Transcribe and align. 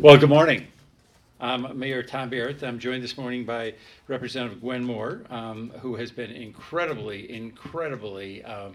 Well, 0.00 0.18
good 0.18 0.28
morning. 0.28 0.66
I'm 1.40 1.78
Mayor 1.78 2.02
Tom 2.02 2.28
Barrett. 2.28 2.62
I'm 2.64 2.78
joined 2.78 3.02
this 3.04 3.16
morning 3.16 3.44
by 3.44 3.74
Representative 4.08 4.60
Gwen 4.60 4.82
Moore, 4.82 5.22
um, 5.30 5.70
who 5.80 5.94
has 5.94 6.10
been 6.10 6.30
incredibly, 6.30 7.30
incredibly 7.30 8.42
um, 8.44 8.74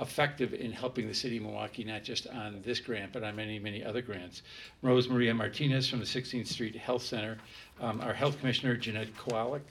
effective 0.00 0.52
in 0.52 0.70
helping 0.70 1.08
the 1.08 1.14
city 1.14 1.38
of 1.38 1.44
Milwaukee, 1.44 1.82
not 1.82 2.04
just 2.04 2.26
on 2.26 2.60
this 2.64 2.78
grant, 2.78 3.12
but 3.12 3.24
on 3.24 3.36
many, 3.36 3.58
many 3.58 3.82
other 3.82 4.02
grants. 4.02 4.42
Rose 4.82 5.08
Maria 5.08 5.32
Martinez 5.32 5.88
from 5.88 6.00
the 6.00 6.04
16th 6.04 6.46
Street 6.46 6.76
Health 6.76 7.02
Center, 7.02 7.38
um, 7.80 8.00
our 8.02 8.12
Health 8.12 8.38
Commissioner 8.38 8.76
Jeanette 8.76 9.16
Kowalik. 9.16 9.62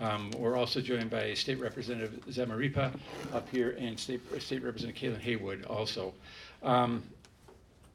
Um, 0.00 0.30
We're 0.38 0.56
also 0.56 0.80
joined 0.80 1.10
by 1.10 1.34
State 1.34 1.60
Representative 1.60 2.18
Zamarripa 2.30 2.90
up 3.34 3.48
here 3.50 3.76
and 3.78 3.98
State 4.00 4.20
State 4.40 4.62
Representative 4.62 5.00
Kalan 5.12 5.20
Haywood 5.20 5.64
also. 5.66 6.14
Um, 6.62 7.02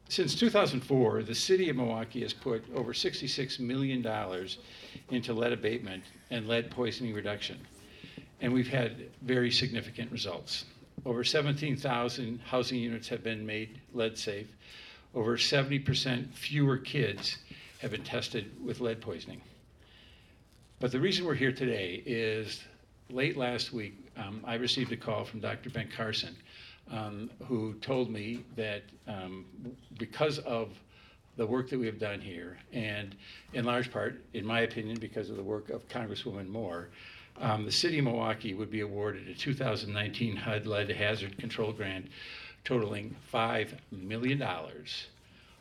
since 0.08 0.34
2004, 0.34 1.22
the 1.22 1.34
city 1.34 1.68
of 1.68 1.76
Milwaukee 1.76 2.22
has 2.22 2.32
put 2.32 2.64
over 2.74 2.94
$66 2.94 3.60
million 3.60 4.06
into 5.10 5.32
lead 5.34 5.52
abatement 5.52 6.02
and 6.30 6.48
lead 6.48 6.70
poisoning 6.70 7.12
reduction. 7.12 7.58
And 8.40 8.52
we've 8.52 8.68
had 8.68 9.10
very 9.22 9.50
significant 9.50 10.10
results. 10.10 10.64
Over 11.04 11.24
17,000 11.24 12.40
housing 12.40 12.78
units 12.78 13.08
have 13.08 13.22
been 13.22 13.44
made 13.44 13.80
lead 13.92 14.16
safe. 14.16 14.46
Over 15.14 15.36
70% 15.36 16.32
fewer 16.34 16.78
kids 16.78 17.36
have 17.80 17.90
been 17.90 18.02
tested 18.02 18.50
with 18.64 18.80
lead 18.80 19.00
poisoning. 19.00 19.42
But 20.80 20.90
the 20.90 21.00
reason 21.00 21.26
we're 21.26 21.34
here 21.34 21.52
today 21.52 22.02
is 22.06 22.64
late 23.10 23.36
last 23.36 23.72
week, 23.72 23.94
um, 24.16 24.40
I 24.44 24.54
received 24.54 24.92
a 24.92 24.96
call 24.96 25.24
from 25.24 25.40
Dr. 25.40 25.70
Ben 25.70 25.88
Carson, 25.94 26.36
um, 26.90 27.30
who 27.46 27.74
told 27.74 28.10
me 28.10 28.44
that 28.56 28.82
um, 29.06 29.44
because 29.98 30.38
of 30.40 30.70
the 31.36 31.46
work 31.46 31.70
that 31.70 31.78
we 31.78 31.86
have 31.86 31.98
done 31.98 32.20
here, 32.20 32.58
and 32.72 33.14
in 33.52 33.64
large 33.64 33.92
part, 33.92 34.20
in 34.34 34.44
my 34.44 34.60
opinion, 34.60 34.98
because 35.00 35.30
of 35.30 35.36
the 35.36 35.42
work 35.42 35.70
of 35.70 35.86
Congresswoman 35.88 36.48
Moore, 36.48 36.88
um, 37.40 37.64
the 37.64 37.72
city 37.72 37.98
of 37.98 38.04
Milwaukee 38.04 38.54
would 38.54 38.70
be 38.70 38.80
awarded 38.80 39.28
a 39.28 39.34
2019 39.34 40.34
HUD 40.34 40.66
lead 40.66 40.90
hazard 40.90 41.38
control 41.38 41.72
grant 41.72 42.08
totaling 42.64 43.14
$5 43.32 43.78
million 43.92 44.42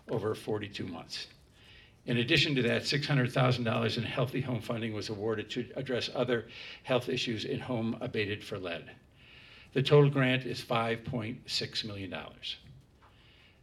over 0.10 0.36
42 0.36 0.86
months. 0.86 1.28
In 2.06 2.18
addition 2.18 2.56
to 2.56 2.62
that, 2.64 2.84
$600,000 2.84 3.98
in 3.98 4.04
healthy 4.04 4.42
home 4.42 4.62
funding 4.62 4.94
was 4.94 5.10
awarded 5.10 5.50
to 5.52 5.66
address 5.76 6.10
other 6.16 6.48
health 6.84 7.10
issues 7.10 7.46
in 7.46 7.60
home 7.60 7.98
abated 8.02 8.44
for 8.44 8.58
lead. 8.58 8.90
The 9.78 9.84
total 9.84 10.10
grant 10.10 10.48
is 10.48 10.60
$5.6 10.60 11.86
million. 11.86 12.16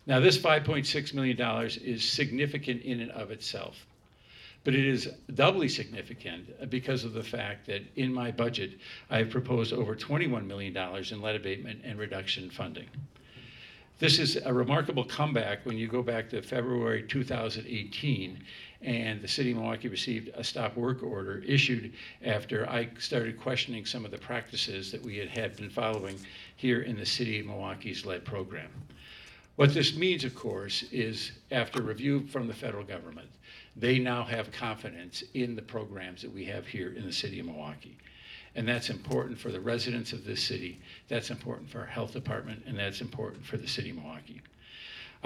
Now, 0.07 0.21
this 0.21 0.39
$5.6 0.39 1.13
million 1.13 1.71
is 1.85 2.09
significant 2.09 2.83
in 2.83 3.01
and 3.01 3.11
of 3.11 3.33
itself, 3.33 3.85
but 4.63 4.77
it 4.77 4.87
is 4.87 5.09
doubly 5.35 5.69
significant 5.69 6.71
because 6.71 7.03
of 7.03 7.15
the 7.15 7.23
fact 7.25 7.67
that 7.67 7.83
in 7.97 8.15
my 8.15 8.31
budget, 8.31 8.79
I 9.11 9.19
have 9.19 9.31
proposed 9.31 9.73
over 9.73 9.97
$21 9.97 10.47
million 10.47 10.77
in 10.77 11.21
lead 11.21 11.35
abatement 11.35 11.81
and 11.83 11.99
reduction 11.99 12.49
funding. 12.49 12.87
This 13.99 14.21
is 14.21 14.37
a 14.37 14.55
remarkable 14.55 15.05
comeback 15.05 15.67
when 15.67 15.77
you 15.77 15.89
go 15.89 16.01
back 16.01 16.31
to 16.31 16.43
February 16.43 17.03
2018, 17.09 18.39
and 18.85 19.23
the 19.23 19.29
city 19.29 19.51
of 19.51 19.57
Milwaukee 19.57 19.89
received 19.89 20.29
a 20.35 20.45
stop 20.45 20.77
work 20.77 21.03
order 21.03 21.43
issued 21.47 21.93
after 22.25 22.69
I 22.69 22.91
started 22.99 23.41
questioning 23.41 23.87
some 23.87 24.05
of 24.05 24.11
the 24.11 24.19
practices 24.19 24.93
that 24.93 25.03
we 25.03 25.17
had 25.17 25.29
had 25.29 25.57
been 25.57 25.71
following 25.71 26.19
here 26.57 26.83
in 26.83 26.97
the 26.97 27.07
city 27.07 27.41
of 27.41 27.47
Milwaukee's 27.47 28.05
lead 28.05 28.25
program. 28.25 28.69
What 29.57 29.73
this 29.73 29.97
means, 29.97 30.25
of 30.25 30.35
course, 30.35 30.85
is 30.93 31.33
after 31.51 31.81
review 31.81 32.27
from 32.27 32.47
the 32.47 32.55
federal 32.55 32.85
government, 32.85 33.29
they 33.77 33.99
now 33.99 34.23
have 34.25 34.53
confidence 34.53 35.25
in 35.35 35.57
the 35.57 35.63
programs 35.63 36.23
that 36.23 36.33
we 36.33 36.45
have 36.45 36.67
here 36.67 36.93
in 36.93 37.07
the 37.07 37.13
city 37.13 37.41
of 37.41 37.47
Milwaukee. 37.47 37.97
And 38.57 38.69
that's 38.69 38.91
important 38.91 39.39
for 39.39 39.51
the 39.51 39.61
residents 39.61 40.13
of 40.13 40.25
this 40.25 40.43
city, 40.43 40.81
that's 41.09 41.31
important 41.31 41.71
for 41.71 41.81
our 41.81 41.87
health 41.87 42.13
department, 42.13 42.63
and 42.67 42.79
that's 42.79 43.01
important 43.01 43.45
for 43.45 43.57
the 43.57 43.67
city 43.67 43.91
of 43.91 43.97
Milwaukee. 43.97 44.43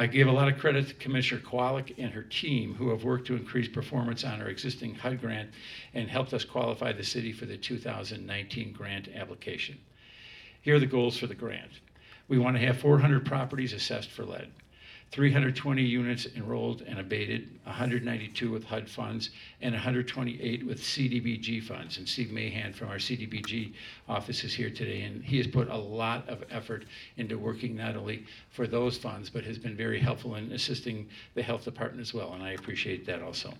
I 0.01 0.07
give 0.07 0.29
a 0.29 0.33
lot 0.33 0.47
of 0.47 0.59
credit 0.59 0.87
to 0.87 0.95
Commissioner 0.95 1.41
Kowalik 1.41 1.93
and 1.99 2.13
her 2.13 2.23
team 2.23 2.73
who 2.73 2.91
have 2.91 3.03
worked 3.03 3.27
to 3.27 3.35
increase 3.35 3.67
performance 3.67 4.23
on 4.23 4.41
our 4.41 4.47
existing 4.47 4.95
HUD 4.95 5.21
grant 5.21 5.51
and 5.93 6.09
helped 6.09 6.33
us 6.33 6.45
qualify 6.45 6.93
the 6.93 7.03
city 7.03 7.33
for 7.33 7.47
the 7.47 7.57
2019 7.57 8.73
grant 8.73 9.09
application. 9.13 9.77
Here 10.63 10.77
are 10.77 10.79
the 10.79 10.87
goals 10.87 11.19
for 11.19 11.27
the 11.27 11.35
grant. 11.35 11.73
We 12.29 12.39
want 12.39 12.57
to 12.57 12.65
have 12.65 12.79
400 12.79 13.27
properties 13.27 13.73
assessed 13.73 14.11
for 14.11 14.25
lead. 14.25 14.53
320 15.11 15.83
units 15.83 16.27
enrolled 16.37 16.83
and 16.83 16.99
abated, 16.99 17.49
192 17.65 18.51
with 18.51 18.65
HUD 18.65 18.89
funds, 18.89 19.31
and 19.63 19.75
128 19.75 20.67
with 20.67 20.81
CDBG 20.81 21.63
funds. 21.63 21.97
And 21.97 22.07
Steve 22.07 22.31
Mahan 22.31 22.75
from 22.75 22.89
our 22.89 22.97
CDBG 22.97 23.73
office 24.09 24.45
is 24.45 24.53
here 24.53 24.71
today, 24.71 25.03
and 25.03 25.25
he 25.25 25.39
has 25.39 25.47
put 25.47 25.69
a 25.71 25.77
lot 25.77 26.29
of 26.29 26.45
effort 26.51 26.85
into 27.17 27.39
working 27.39 27.75
not 27.75 27.97
only 27.97 28.25
for 28.51 28.67
those 28.67 28.99
funds, 28.99 29.31
but 29.31 29.45
has 29.45 29.59
been 29.59 29.77
very 29.77 29.99
helpful 29.99 30.35
in 30.35 30.53
assisting 30.53 31.09
the 31.35 31.43
health 31.43 31.65
department 31.65 32.03
as 32.03 32.13
well, 32.13 32.35
and 32.35 32.43
I 32.43 32.53
appreciate 32.53 33.07
that 33.07 33.23
also. 33.23 33.55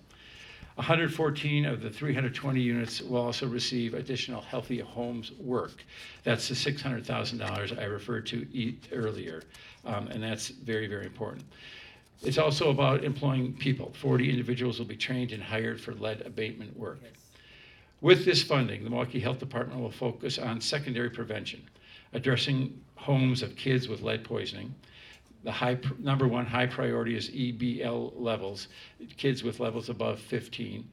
114 0.79 1.65
of 1.65 1.83
the 1.83 1.91
320 1.91 2.61
units 2.61 3.03
will 3.03 3.21
also 3.21 3.49
receive 3.49 3.95
additional 3.95 4.41
Healthy 4.41 4.79
Homes 4.79 5.33
work. 5.33 5.83
That's 6.23 6.47
the 6.47 6.55
$600,000 6.55 7.77
I 7.77 7.85
referred 7.85 8.27
to 8.27 8.75
earlier, 8.93 9.43
um, 9.85 10.07
and 10.07 10.23
that's 10.23 10.51
very, 10.51 10.87
very 10.87 11.07
important. 11.07 11.43
It's 12.23 12.39
also 12.39 12.71
about 12.71 13.03
employing 13.03 13.55
people. 13.55 13.93
40 14.01 14.31
individuals 14.31 14.79
will 14.79 14.87
be 14.87 14.97
trained 14.97 15.33
and 15.33 15.43
hired 15.43 15.81
for 15.81 15.95
lead 15.95 16.25
abatement 16.25 16.79
work. 16.79 17.01
With 18.01 18.25
this 18.25 18.45
funding, 18.45 18.85
the 18.85 18.91
Milwaukee 18.91 19.19
Health 19.19 19.41
Department 19.41 19.81
will 19.81 19.91
focus 19.91 20.39
on 20.39 20.61
secondary 20.61 21.11
prevention, 21.11 21.61
addressing 22.13 22.81
homes 22.95 23.43
of 23.43 23.57
kids 23.57 23.89
with 23.89 24.03
lead 24.03 24.23
poisoning. 24.23 24.73
The 25.49 25.53
high, 25.53 25.79
number 25.99 26.29
one 26.29 26.45
high 26.45 26.67
priority 26.67 27.17
is 27.17 27.31
EBL 27.31 28.13
levels, 28.21 28.69
kids 29.17 29.43
with 29.43 29.61
levels 29.61 29.89
above 29.89 30.21
15. 30.21 30.87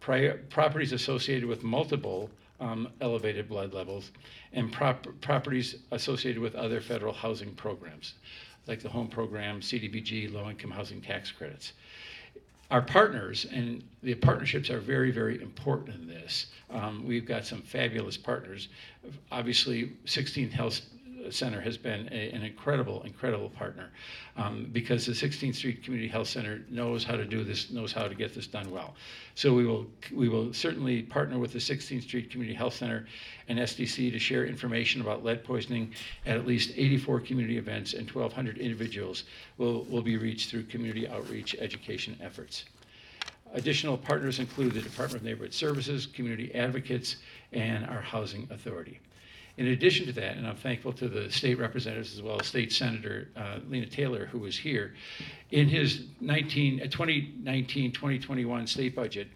Prior, 0.00 0.38
properties 0.48 0.92
associated 0.94 1.46
with 1.46 1.62
multiple 1.62 2.30
um, 2.60 2.88
elevated 3.02 3.46
blood 3.46 3.74
levels, 3.74 4.12
and 4.54 4.72
prop, 4.72 5.06
properties 5.20 5.82
associated 5.90 6.40
with 6.40 6.54
other 6.54 6.80
federal 6.80 7.12
housing 7.12 7.52
programs, 7.52 8.14
like 8.66 8.80
the 8.80 8.88
home 8.88 9.06
program, 9.06 9.60
CDBG, 9.60 10.32
low-income 10.32 10.70
housing 10.70 11.02
tax 11.02 11.30
credits 11.30 11.74
our 12.70 12.80
partners, 12.80 13.46
and 13.52 13.82
the 14.02 14.14
partnerships 14.14 14.70
are 14.70 14.78
very, 14.78 15.10
very 15.10 15.42
important 15.42 15.96
in 15.96 16.06
this. 16.06 16.46
Um, 16.70 17.04
we've 17.04 17.26
got 17.26 17.44
some 17.44 17.62
fabulous 17.62 18.16
partners. 18.16 18.68
Obviously, 19.32 19.92
16th 20.06 20.52
Health 20.52 20.80
Center 21.28 21.60
has 21.60 21.76
been 21.76 22.08
a, 22.12 22.30
an 22.30 22.42
incredible, 22.42 23.02
incredible 23.02 23.50
partner 23.50 23.90
um, 24.36 24.68
because 24.72 25.04
the 25.04 25.12
16th 25.12 25.54
Street 25.54 25.82
Community 25.84 26.08
Health 26.08 26.28
Center 26.28 26.62
knows 26.70 27.04
how 27.04 27.16
to 27.16 27.24
do 27.24 27.44
this, 27.44 27.70
knows 27.70 27.92
how 27.92 28.08
to 28.08 28.14
get 28.14 28.34
this 28.34 28.46
done 28.46 28.70
well. 28.70 28.94
So 29.34 29.52
we 29.52 29.66
will, 29.66 29.86
we 30.12 30.28
will 30.28 30.52
certainly 30.52 31.02
partner 31.02 31.38
with 31.38 31.52
the 31.52 31.58
16th 31.58 32.02
Street 32.02 32.30
Community 32.30 32.56
Health 32.56 32.74
Center 32.74 33.06
and 33.48 33.58
SDC 33.58 34.12
to 34.12 34.18
share 34.18 34.46
information 34.46 35.00
about 35.00 35.24
lead 35.24 35.44
poisoning 35.44 35.92
at 36.26 36.36
at 36.36 36.46
least 36.46 36.72
84 36.76 37.20
community 37.20 37.58
events 37.58 37.92
and 37.92 38.10
1,200 38.10 38.58
individuals 38.58 39.24
will, 39.58 39.84
will 39.84 40.02
be 40.02 40.16
reached 40.16 40.50
through 40.50 40.64
community 40.64 41.06
outreach 41.08 41.54
education 41.58 42.16
efforts. 42.22 42.64
Additional 43.52 43.98
partners 43.98 44.38
include 44.38 44.74
the 44.74 44.80
Department 44.80 45.22
of 45.22 45.24
Neighborhood 45.24 45.52
Services, 45.52 46.06
community 46.06 46.54
advocates, 46.54 47.16
and 47.52 47.84
our 47.86 48.00
housing 48.00 48.46
authority. 48.50 49.00
In 49.60 49.66
addition 49.66 50.06
to 50.06 50.12
that, 50.14 50.38
and 50.38 50.46
I'm 50.46 50.56
thankful 50.56 50.90
to 50.94 51.06
the 51.06 51.30
state 51.30 51.58
representatives 51.58 52.14
as 52.14 52.22
well 52.22 52.40
as 52.40 52.46
State 52.46 52.72
Senator 52.72 53.28
uh, 53.36 53.58
Lena 53.68 53.84
Taylor, 53.84 54.24
who 54.24 54.38
was 54.38 54.56
here, 54.56 54.94
in 55.50 55.68
his 55.68 56.04
19, 56.22 56.80
uh, 56.80 56.84
2019 56.84 57.92
2021 57.92 58.66
state 58.66 58.96
budget, 58.96 59.28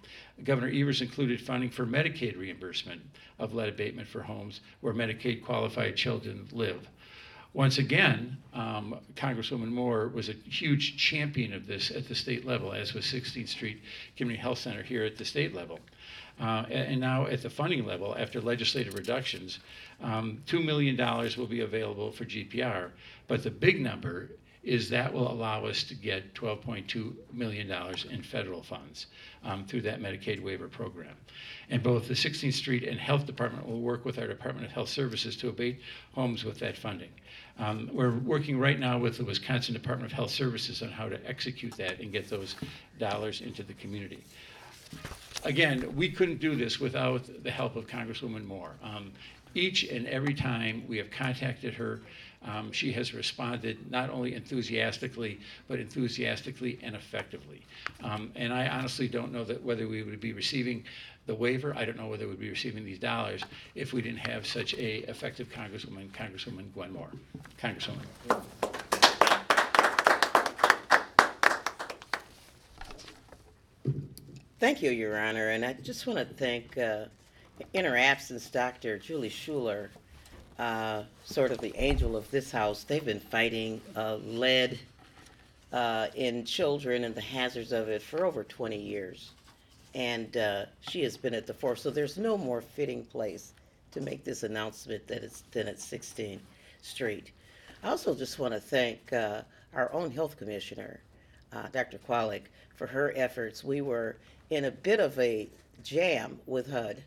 Governor 0.43 0.71
Evers 0.73 1.03
included 1.03 1.43
funding 1.43 1.69
for 1.69 1.85
Medicaid 1.85 2.38
reimbursement 2.38 3.03
of 3.38 3.53
lead 3.53 3.69
abatement 3.69 4.09
for 4.09 4.23
homes 4.23 4.61
where 4.81 4.94
Medicaid 4.94 5.44
qualified 5.44 5.94
children 5.94 6.49
live. 6.53 6.88
Once 7.55 7.79
again, 7.79 8.37
um, 8.53 8.99
Congresswoman 9.15 9.71
Moore 9.71 10.09
was 10.09 10.29
a 10.29 10.33
huge 10.33 10.97
champion 10.97 11.53
of 11.53 11.69
this 11.69 11.93
at 11.93 12.09
the 12.09 12.15
state 12.15 12.45
level, 12.45 12.73
as 12.73 12.95
was 12.95 13.05
16th 13.05 13.49
Street 13.49 13.81
Community 14.17 14.43
Health 14.43 14.59
Center 14.59 14.83
here 14.83 15.05
at 15.05 15.17
the 15.17 15.25
state 15.25 15.55
level. 15.55 15.79
Uh, 16.41 16.65
and 16.69 17.01
now 17.01 17.27
at 17.27 17.43
the 17.43 17.51
funding 17.51 17.87
level, 17.87 18.17
after 18.19 18.41
legislative 18.41 18.95
reductions, 18.95 19.61
um, 20.03 20.43
$2 20.49 20.65
million 20.65 20.97
will 21.39 21.47
be 21.47 21.61
available 21.61 22.11
for 22.11 22.25
GPR. 22.25 22.91
But 23.29 23.45
the 23.45 23.53
big 23.53 23.81
number 23.81 24.31
is 24.64 24.88
that 24.88 25.12
will 25.12 25.31
allow 25.31 25.64
us 25.66 25.84
to 25.84 25.94
get 25.94 26.34
$12.2 26.34 27.14
million 27.32 27.70
in 28.11 28.22
federal 28.22 28.62
funds 28.62 29.06
um, 29.44 29.64
through 29.66 29.82
that 29.82 30.00
Medicaid 30.00 30.43
waiver 30.43 30.69
program. 30.69 31.14
And 31.70 31.82
both 31.82 32.08
the 32.08 32.14
16th 32.14 32.55
Street 32.55 32.84
and 32.84 32.99
Health 32.99 33.26
Department 33.26 33.66
will 33.66 33.81
work 33.81 34.05
with 34.05 34.19
our 34.19 34.26
Department 34.26 34.66
of 34.66 34.72
Health 34.72 34.88
Services 34.88 35.37
to 35.37 35.49
abate 35.49 35.81
homes 36.14 36.44
with 36.44 36.58
that 36.61 36.76
funding. 36.76 37.11
Um, 37.58 37.90
We're 37.93 38.19
working 38.19 38.58
right 38.58 38.78
now 38.78 38.99
with 38.99 39.19
the 39.19 39.25
Wisconsin 39.25 39.75
Department 39.75 40.11
of 40.11 40.16
Health 40.16 40.31
Services 40.31 40.82
on 40.82 40.90
how 40.90 41.08
to 41.08 41.25
execute 41.28 41.76
that 41.76 42.00
and 42.00 42.10
get 42.10 42.28
those 42.28 42.56
dollars 42.99 43.40
into 43.40 43.62
the 43.62 43.75
community 43.75 44.25
again, 45.44 45.94
we 45.94 46.08
couldn't 46.08 46.40
do 46.40 46.56
this 46.56 46.81
without 46.81 47.28
the 47.43 47.50
help 47.50 47.76
of 47.76 47.87
Congresswoman 47.87 48.44
Moore. 48.44 48.72
Um, 48.82 49.12
each 49.55 49.85
and 49.85 50.06
every 50.06 50.35
time 50.35 50.85
we 50.89 50.99
have 50.99 51.11
contacted 51.11 51.75
her, 51.75 52.01
um, 52.45 52.73
she 52.73 52.93
has 52.93 53.15
responded 53.15 53.91
not 53.91 54.11
only 54.11 54.35
enthusiastically, 54.35 55.41
but 55.67 55.81
enthusiastically 55.81 56.79
and 56.83 56.95
effectively. 56.95 57.62
Um, 58.03 58.31
and 58.37 58.53
I 58.53 58.69
honestly 58.69 59.09
don't 59.09 59.33
know 59.33 59.45
that 59.45 59.62
whether 59.62 59.89
we 59.89 60.03
would 60.03 60.21
be 60.21 60.33
receiving 60.33 60.85
the 61.27 61.35
waiver, 61.35 61.75
I 61.75 61.87
don't 61.87 61.97
know 61.97 62.09
whether 62.09 62.29
we'd 62.29 62.39
be 62.39 62.51
receiving 62.51 62.85
these 62.85 62.99
dollars 62.99 63.43
if 63.75 63.95
we 63.95 64.03
didn't 64.03 64.19
have 64.19 64.47
such 64.47 64.75
a 64.75 65.09
effective 65.09 65.49
Congresswoman, 65.51 66.11
Congresswoman 66.11 66.73
Gwen 66.75 66.93
Moore. 66.93 67.11
Congresswoman. 67.59 68.05
Thank 74.61 74.83
you, 74.83 74.91
Your 74.91 75.19
Honor, 75.19 75.51
and 75.51 75.65
I 75.65 75.75
just 75.75 76.06
want 76.06 76.19
to 76.19 76.25
thank, 76.25 76.79
uh, 76.79 77.06
in 77.73 77.85
her 77.85 77.97
absence, 77.97 78.49
Dr. 78.49 78.99
Julie 78.99 79.29
Schuler, 79.29 79.91
uh, 80.59 81.03
sort 81.25 81.51
of 81.51 81.59
the 81.59 81.75
angel 81.77 82.17
of 82.17 82.31
this 82.31 82.51
house. 82.51 82.85
They've 82.85 83.05
been 83.05 83.21
fighting 83.21 83.81
uh, 83.97 84.17
lead 84.17 84.79
uh, 85.73 86.09
in 86.15 86.45
children 86.45 87.05
and 87.05 87.15
the 87.15 87.21
hazards 87.21 87.73
of 87.73 87.89
it 87.89 88.03
for 88.03 88.25
over 88.25 88.45
20 88.45 88.77
years. 88.77 89.33
And 89.95 90.37
uh, 90.37 90.67
she 90.81 91.03
has 91.03 91.17
been 91.17 91.35
at 91.35 91.47
the 91.47 91.55
forefront, 91.55 91.81
so 91.81 91.91
there's 91.91 92.19
no 92.19 92.37
more 92.37 92.61
fitting 92.61 93.05
place 93.05 93.53
to 93.93 94.01
make 94.01 94.25
this 94.25 94.43
announcement 94.43 95.03
it's, 95.09 95.43
than 95.53 95.69
at 95.69 95.79
16th 95.79 96.41
Street. 96.83 97.31
I 97.83 97.89
also 97.89 98.15
just 98.15 98.39
want 98.39 98.55
to 98.55 98.61
thank 98.61 99.12
uh, 99.12 99.43
our 99.75 99.93
own 99.93 100.11
health 100.11 100.37
commissioner, 100.37 101.01
uh, 101.53 101.69
Dr. 101.73 101.99
Kowalik, 101.99 102.45
for 102.77 102.87
her 102.87 103.12
efforts. 103.17 103.62
We 103.62 103.81
were 103.81 104.17
in 104.51 104.65
a 104.65 104.71
bit 104.71 105.01
of 105.01 105.19
a 105.19 105.49
jam 105.83 106.39
with 106.47 106.71
HUD. 106.71 107.03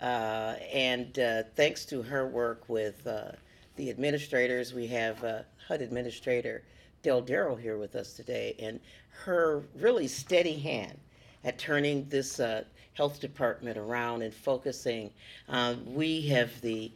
Uh, 0.00 0.56
and 0.72 1.18
uh, 1.18 1.42
thanks 1.54 1.84
to 1.86 2.02
her 2.02 2.28
work 2.28 2.68
with 2.68 3.06
uh, 3.06 3.30
the 3.76 3.88
administrators, 3.88 4.74
we 4.74 4.86
have 4.86 5.22
uh, 5.24 5.40
HUD 5.66 5.80
Administrator 5.80 6.62
Del 7.02 7.22
Darrow 7.22 7.56
here 7.56 7.78
with 7.78 7.96
us 7.96 8.12
today, 8.12 8.54
and 8.58 8.78
her 9.24 9.62
really 9.74 10.06
steady 10.06 10.58
hand 10.58 10.98
at 11.44 11.58
turning 11.58 12.06
this 12.08 12.40
uh, 12.40 12.64
health 12.92 13.20
department 13.20 13.78
around 13.78 14.22
and 14.22 14.34
focusing. 14.34 15.10
Uh, 15.48 15.76
we 15.86 16.22
have 16.22 16.60
the 16.60 16.92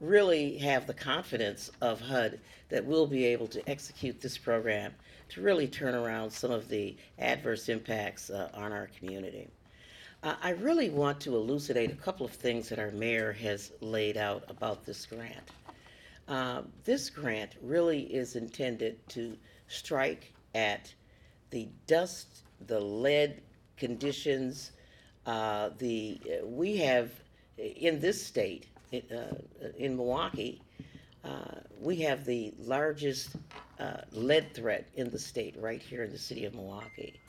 really 0.00 0.58
have 0.58 0.86
the 0.86 0.92
confidence 0.92 1.70
of 1.80 2.00
HUD 2.00 2.38
that 2.68 2.84
we'll 2.84 3.06
be 3.06 3.24
able 3.24 3.46
to 3.46 3.66
execute 3.70 4.20
this 4.20 4.36
program 4.36 4.92
to 5.28 5.40
really 5.40 5.68
turn 5.68 5.94
around 5.94 6.30
some 6.30 6.50
of 6.50 6.68
the 6.68 6.96
adverse 7.18 7.68
impacts 7.68 8.28
on 8.28 8.72
our 8.72 8.90
community. 8.98 9.48
I 10.26 10.50
really 10.52 10.88
want 10.88 11.20
to 11.22 11.36
elucidate 11.36 11.90
a 11.90 11.96
couple 11.96 12.24
of 12.24 12.32
things 12.32 12.70
that 12.70 12.78
our 12.78 12.90
mayor 12.92 13.30
has 13.32 13.72
laid 13.82 14.16
out 14.16 14.42
about 14.48 14.86
this 14.86 15.04
grant. 15.04 15.50
Uh, 16.26 16.62
this 16.84 17.10
grant 17.10 17.56
really 17.60 18.00
is 18.04 18.34
intended 18.34 19.06
to 19.10 19.36
strike 19.68 20.32
at 20.54 20.94
the 21.50 21.68
dust, 21.86 22.42
the 22.66 22.80
lead 22.80 23.42
conditions, 23.76 24.70
uh, 25.26 25.68
the, 25.76 26.18
uh, 26.24 26.46
we 26.46 26.78
have, 26.78 27.10
in 27.58 28.00
this 28.00 28.24
state, 28.24 28.66
uh, 28.94 29.34
in 29.76 29.94
Milwaukee, 29.94 30.62
uh, 31.22 31.60
we 31.78 31.96
have 31.96 32.24
the 32.24 32.54
largest 32.58 33.36
uh, 33.78 33.98
lead 34.12 34.54
threat 34.54 34.88
in 34.94 35.10
the 35.10 35.18
state, 35.18 35.54
right 35.58 35.82
here 35.82 36.02
in 36.02 36.10
the 36.10 36.18
city 36.18 36.46
of 36.46 36.54
Milwaukee. 36.54 37.20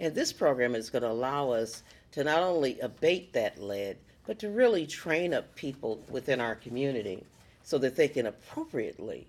And 0.00 0.14
this 0.14 0.32
program 0.32 0.74
is 0.74 0.90
going 0.90 1.02
to 1.02 1.10
allow 1.10 1.50
us 1.50 1.82
to 2.12 2.24
not 2.24 2.42
only 2.42 2.78
abate 2.80 3.32
that 3.32 3.62
lead, 3.62 3.96
but 4.26 4.38
to 4.40 4.50
really 4.50 4.86
train 4.86 5.32
up 5.32 5.54
people 5.54 6.02
within 6.10 6.40
our 6.40 6.54
community 6.54 7.24
so 7.62 7.78
that 7.78 7.96
they 7.96 8.08
can 8.08 8.26
appropriately 8.26 9.26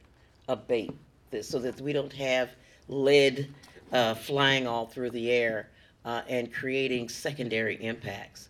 abate 0.48 0.94
this, 1.32 1.48
so 1.48 1.60
that 1.60 1.80
we 1.82 1.94
don't 1.94 2.14
have 2.14 2.50
lead 2.88 3.54
uh, 3.92 4.14
flying 4.14 4.68
all 4.68 4.86
through 4.86 5.10
the 5.12 5.32
air 5.32 5.70
uh, 6.06 6.22
and 6.28 6.54
creating 6.54 7.10
secondary 7.10 7.84
impacts. 7.84 8.50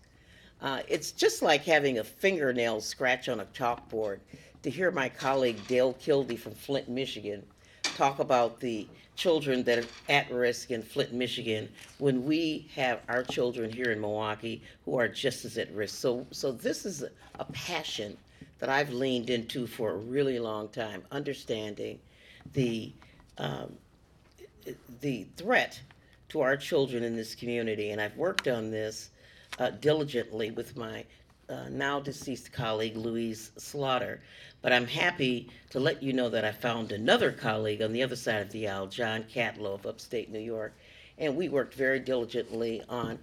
Uh, 0.61 0.81
it's 0.87 1.11
just 1.11 1.41
like 1.41 1.63
having 1.63 1.99
a 1.99 2.03
fingernail 2.03 2.81
scratch 2.81 3.29
on 3.29 3.39
a 3.39 3.45
chalkboard 3.45 4.19
to 4.63 4.69
hear 4.69 4.89
my 4.91 5.07
colleague 5.07 5.59
Dale 5.67 5.93
Kildee 5.93 6.35
from 6.35 6.53
Flint, 6.53 6.89
Michigan, 6.89 7.43
talk 7.83 8.19
about 8.19 8.59
the 8.59 8.87
children 9.17 9.63
that 9.63 9.79
are 9.79 9.87
at 10.07 10.31
risk 10.31 10.71
in 10.71 10.81
Flint, 10.81 11.11
Michigan, 11.11 11.67
when 11.97 12.23
we 12.23 12.69
have 12.75 13.01
our 13.09 13.23
children 13.23 13.69
here 13.71 13.91
in 13.91 13.99
Milwaukee 13.99 14.61
who 14.85 14.97
are 14.97 15.07
just 15.07 15.43
as 15.43 15.57
at 15.57 15.69
risk. 15.73 15.95
So, 15.99 16.25
so 16.31 16.51
this 16.51 16.85
is 16.85 17.03
a, 17.03 17.09
passion 17.51 18.17
that 18.59 18.69
I've 18.69 18.91
leaned 18.91 19.29
into 19.29 19.67
for 19.67 19.91
a 19.91 19.97
really 19.97 20.39
long 20.39 20.69
time, 20.69 21.03
understanding 21.11 21.99
the 22.53 22.91
um, 23.37 23.73
the 25.01 25.27
threat 25.37 25.79
to 26.29 26.41
our 26.41 26.57
children 26.57 27.03
in 27.03 27.15
this 27.15 27.35
community, 27.35 27.91
and 27.91 28.01
I've 28.01 28.17
worked 28.17 28.47
on 28.47 28.71
this 28.71 29.11
uh, 29.59 29.69
diligently 29.69 30.51
with 30.51 30.75
my 30.75 31.05
uh, 31.49 31.69
now 31.69 31.99
deceased 31.99 32.51
colleague 32.51 32.97
Louise 32.97 33.51
Slaughter. 33.57 34.21
But 34.61 34.73
I'm 34.73 34.88
happy 34.88 35.49
to 35.69 35.79
let 35.79 36.01
you 36.03 36.13
know 36.13 36.29
that 36.29 36.44
I 36.44 36.51
found 36.51 36.91
another 36.91 37.31
colleague 37.31 37.81
on 37.81 37.94
the 37.94 38.03
other 38.03 38.15
side 38.15 38.41
of 38.41 38.51
the 38.51 38.67
aisle, 38.67 38.88
John 38.88 39.23
Katko 39.23 39.75
of 39.75 39.85
upstate 39.85 40.31
New 40.31 40.39
York, 40.39 40.73
and 41.17 41.35
we 41.35 41.49
worked 41.49 41.73
very 41.73 41.99
diligently 41.99 42.83
on 42.89 43.19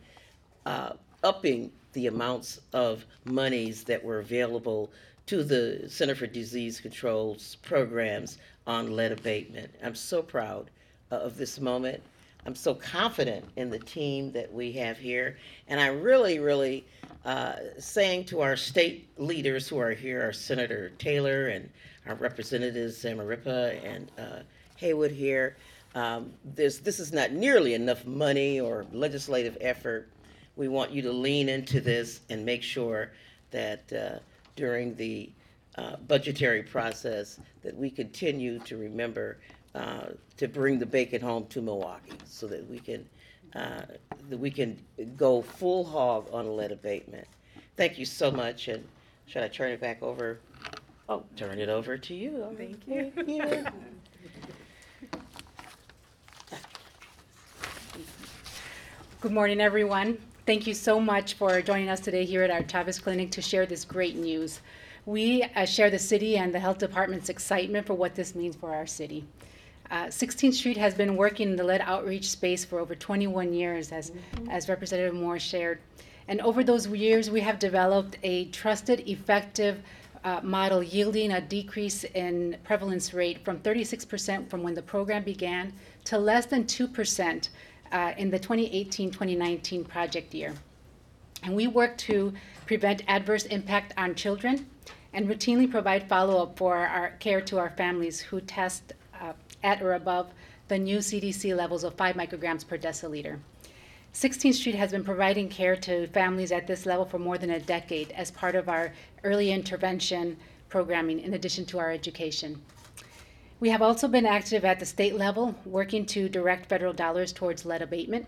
uh, 0.64 0.92
upping 1.22 1.70
the 1.92 2.06
amounts 2.06 2.60
of 2.72 3.04
monies 3.24 3.84
that 3.84 4.02
were 4.02 4.18
available 4.18 4.90
to 5.26 5.42
the 5.42 5.84
Center 5.88 6.14
for 6.14 6.26
Disease 6.26 6.80
Control's 6.80 7.56
programs 7.56 8.38
on 8.66 8.94
lead 8.94 9.12
abatement. 9.12 9.70
I'm 9.82 9.94
so 9.94 10.22
proud 10.22 10.70
uh, 11.10 11.16
of 11.16 11.36
this 11.36 11.60
moment. 11.60 12.02
I'm 12.46 12.54
so 12.54 12.74
confident 12.74 13.44
in 13.56 13.70
the 13.70 13.78
team 13.78 14.32
that 14.32 14.52
we 14.52 14.72
have 14.72 14.98
here. 14.98 15.38
And 15.68 15.80
I 15.80 15.86
really, 15.86 16.38
really 16.38 16.84
uh, 17.24 17.54
saying 17.78 18.26
to 18.26 18.42
our 18.42 18.54
state 18.54 19.08
leaders 19.16 19.66
who 19.66 19.78
are 19.78 19.92
here, 19.92 20.22
our 20.22 20.32
Senator 20.32 20.90
Taylor 20.98 21.48
and 21.48 21.70
our 22.06 22.14
representatives, 22.16 23.02
Zamarripa 23.02 23.82
and 23.82 24.10
uh, 24.18 24.42
Haywood 24.76 25.10
here, 25.10 25.56
um, 25.94 26.32
this, 26.44 26.78
this 26.78 27.00
is 27.00 27.12
not 27.12 27.32
nearly 27.32 27.74
enough 27.74 28.04
money 28.04 28.60
or 28.60 28.84
legislative 28.92 29.56
effort. 29.60 30.10
We 30.56 30.68
want 30.68 30.90
you 30.90 31.00
to 31.02 31.12
lean 31.12 31.48
into 31.48 31.80
this 31.80 32.20
and 32.28 32.44
make 32.44 32.62
sure 32.62 33.12
that 33.52 33.92
uh, 33.92 34.18
during 34.56 34.94
the 34.96 35.30
uh, 35.76 35.96
budgetary 36.08 36.62
process 36.62 37.40
that 37.62 37.76
we 37.76 37.90
continue 37.90 38.58
to 38.60 38.76
remember 38.76 39.38
uh, 39.74 40.06
to 40.36 40.48
bring 40.48 40.78
the 40.78 40.86
bacon 40.86 41.20
home 41.20 41.46
to 41.46 41.60
Milwaukee 41.60 42.12
so 42.24 42.46
that 42.46 42.68
we 42.68 42.78
can 42.78 43.08
uh, 43.54 43.82
that 44.28 44.38
we 44.38 44.50
can 44.50 44.76
go 45.16 45.42
full 45.42 45.84
hog 45.84 46.26
on 46.32 46.46
a 46.46 46.50
lead 46.50 46.72
abatement. 46.72 47.26
Thank 47.76 47.98
you 47.98 48.04
so 48.04 48.30
much, 48.30 48.68
and 48.68 48.86
should 49.26 49.42
I 49.42 49.48
turn 49.48 49.70
it 49.72 49.80
back 49.80 50.02
over? 50.02 50.40
Oh, 51.08 51.22
turn 51.36 51.58
it 51.58 51.68
over 51.68 51.98
to 51.98 52.14
you. 52.14 52.54
Thank 52.56 52.86
you. 52.86 53.12
Good 59.20 59.32
morning, 59.32 59.60
everyone. 59.60 60.18
Thank 60.46 60.66
you 60.66 60.74
so 60.74 61.00
much 61.00 61.34
for 61.34 61.62
joining 61.62 61.88
us 61.88 62.00
today 62.00 62.24
here 62.24 62.42
at 62.42 62.50
our 62.50 62.62
Chavez 62.62 62.98
Clinic 62.98 63.30
to 63.30 63.40
share 63.40 63.64
this 63.64 63.84
great 63.84 64.16
news. 64.16 64.60
We 65.06 65.42
uh, 65.42 65.64
share 65.64 65.88
the 65.88 65.98
city 65.98 66.36
and 66.36 66.52
the 66.52 66.60
health 66.60 66.78
department's 66.78 67.28
excitement 67.28 67.86
for 67.86 67.94
what 67.94 68.14
this 68.14 68.34
means 68.34 68.54
for 68.56 68.74
our 68.74 68.86
city. 68.86 69.24
Uh, 69.90 70.06
16th 70.06 70.54
Street 70.54 70.76
has 70.76 70.94
been 70.94 71.16
working 71.16 71.50
in 71.50 71.56
the 71.56 71.64
lead 71.64 71.82
outreach 71.82 72.30
space 72.30 72.64
for 72.64 72.78
over 72.78 72.94
21 72.94 73.52
years, 73.52 73.92
as, 73.92 74.12
as 74.50 74.68
Representative 74.68 75.14
Moore 75.14 75.38
shared. 75.38 75.78
And 76.26 76.40
over 76.40 76.64
those 76.64 76.86
years, 76.88 77.30
we 77.30 77.40
have 77.40 77.58
developed 77.58 78.16
a 78.22 78.46
trusted, 78.46 79.06
effective 79.08 79.82
uh, 80.24 80.40
model 80.42 80.82
yielding 80.82 81.32
a 81.32 81.40
decrease 81.40 82.04
in 82.04 82.56
prevalence 82.64 83.12
rate 83.12 83.44
from 83.44 83.58
36% 83.60 84.48
from 84.48 84.62
when 84.62 84.72
the 84.72 84.82
program 84.82 85.22
began 85.22 85.72
to 86.04 86.18
less 86.18 86.46
than 86.46 86.64
2% 86.64 87.48
uh, 87.92 88.12
in 88.16 88.30
the 88.30 88.38
2018-2019 88.38 89.86
project 89.86 90.32
year. 90.32 90.54
And 91.42 91.54
we 91.54 91.66
work 91.66 91.98
to 91.98 92.32
prevent 92.66 93.02
adverse 93.06 93.44
impact 93.46 93.92
on 93.98 94.14
children 94.14 94.66
and 95.12 95.28
routinely 95.28 95.70
provide 95.70 96.08
follow-up 96.08 96.56
for 96.56 96.74
our 96.74 97.10
care 97.20 97.42
to 97.42 97.58
our 97.58 97.70
families 97.70 98.18
who 98.20 98.40
test 98.40 98.94
uh, 99.24 99.32
at 99.62 99.82
or 99.82 99.94
above 99.94 100.30
the 100.68 100.78
new 100.78 100.98
CDC 100.98 101.56
levels 101.56 101.84
of 101.84 101.94
5 101.94 102.14
micrograms 102.16 102.66
per 102.66 102.78
deciliter. 102.78 103.38
16th 104.12 104.54
Street 104.54 104.76
has 104.76 104.92
been 104.92 105.04
providing 105.04 105.48
care 105.48 105.74
to 105.76 106.06
families 106.08 106.52
at 106.52 106.66
this 106.66 106.86
level 106.86 107.04
for 107.04 107.18
more 107.18 107.36
than 107.36 107.50
a 107.50 107.58
decade 107.58 108.12
as 108.12 108.30
part 108.30 108.54
of 108.54 108.68
our 108.68 108.92
early 109.24 109.50
intervention 109.50 110.36
programming 110.68 111.20
in 111.20 111.34
addition 111.34 111.64
to 111.66 111.78
our 111.78 111.90
education. 111.90 112.62
We 113.60 113.70
have 113.70 113.82
also 113.82 114.08
been 114.08 114.26
active 114.26 114.64
at 114.64 114.78
the 114.78 114.86
state 114.86 115.16
level, 115.16 115.54
working 115.64 116.06
to 116.06 116.28
direct 116.28 116.68
federal 116.68 116.92
dollars 116.92 117.32
towards 117.32 117.64
lead 117.64 117.82
abatement, 117.82 118.26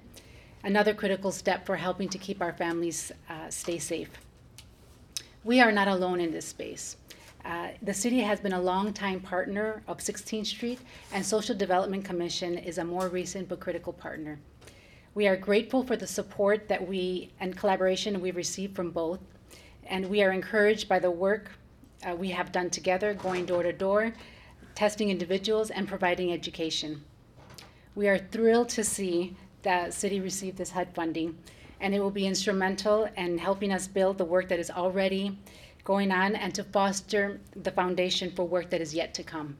another 0.65 0.95
critical 0.95 1.31
step 1.31 1.67
for 1.67 1.77
helping 1.77 2.09
to 2.09 2.19
keep 2.19 2.43
our 2.43 2.53
families 2.53 3.13
uh, 3.29 3.49
stay 3.51 3.79
safe. 3.79 4.11
We 5.45 5.61
are 5.61 5.73
not 5.73 5.89
alone 5.89 6.21
in 6.21 6.33
this 6.33 6.47
space. 6.47 6.97
Uh, 7.47 7.69
the 7.81 7.95
city 7.95 8.19
has 8.19 8.41
been 8.41 8.55
a 8.55 8.61
longtime 8.61 9.21
partner 9.21 9.81
of 9.87 9.99
16th 9.99 10.47
Street, 10.47 10.81
and 11.13 11.25
Social 11.25 11.55
Development 11.55 12.05
Commission 12.05 12.59
is 12.59 12.79
a 12.79 12.85
more 12.85 13.07
recent 13.07 13.49
but 13.49 13.61
critical 13.61 13.93
partner. 13.93 14.41
We 15.15 15.29
are 15.29 15.37
grateful 15.37 15.85
for 15.85 15.95
the 15.95 16.09
support 16.09 16.67
that 16.67 16.89
we 16.89 17.31
and 17.39 17.57
collaboration 17.57 18.21
we've 18.21 18.35
received 18.35 18.75
from 18.75 18.91
both, 18.91 19.21
and 19.85 20.11
we 20.11 20.25
are 20.25 20.33
encouraged 20.33 20.89
by 20.89 20.99
the 20.99 21.11
work 21.11 21.53
uh, 22.05 22.17
we 22.17 22.31
have 22.31 22.51
done 22.51 22.69
together, 22.69 23.15
going 23.15 23.47
door 23.47 23.63
to 23.63 23.73
door, 23.73 24.13
testing 24.75 25.09
individuals, 25.11 25.71
and 25.71 25.87
providing 25.87 26.33
education. 26.33 27.05
We 27.95 28.09
are 28.09 28.19
thrilled 28.19 28.71
to 28.71 28.83
see 28.83 29.37
that 29.63 29.95
city 29.95 30.19
receive 30.19 30.57
this 30.57 30.73
HUD 30.73 30.89
funding, 30.95 31.39
and 31.81 31.95
it 31.95 32.01
will 32.01 32.11
be 32.11 32.27
instrumental 32.27 33.09
in 33.17 33.39
helping 33.39 33.73
us 33.73 33.87
build 33.87 34.19
the 34.19 34.25
work 34.25 34.49
that 34.49 34.59
is 34.59 34.71
already 34.71 35.39
going 35.87 36.11
on 36.11 36.35
and 36.35 36.53
to 36.53 36.65
foster 36.65 37.41
the 37.55 37.71
foundation 37.71 38.29
for 38.33 38.45
work 38.45 38.69
that 38.71 38.81
is 38.81 38.93
yet 38.93 39.15
to 39.15 39.23
come. 39.23 39.57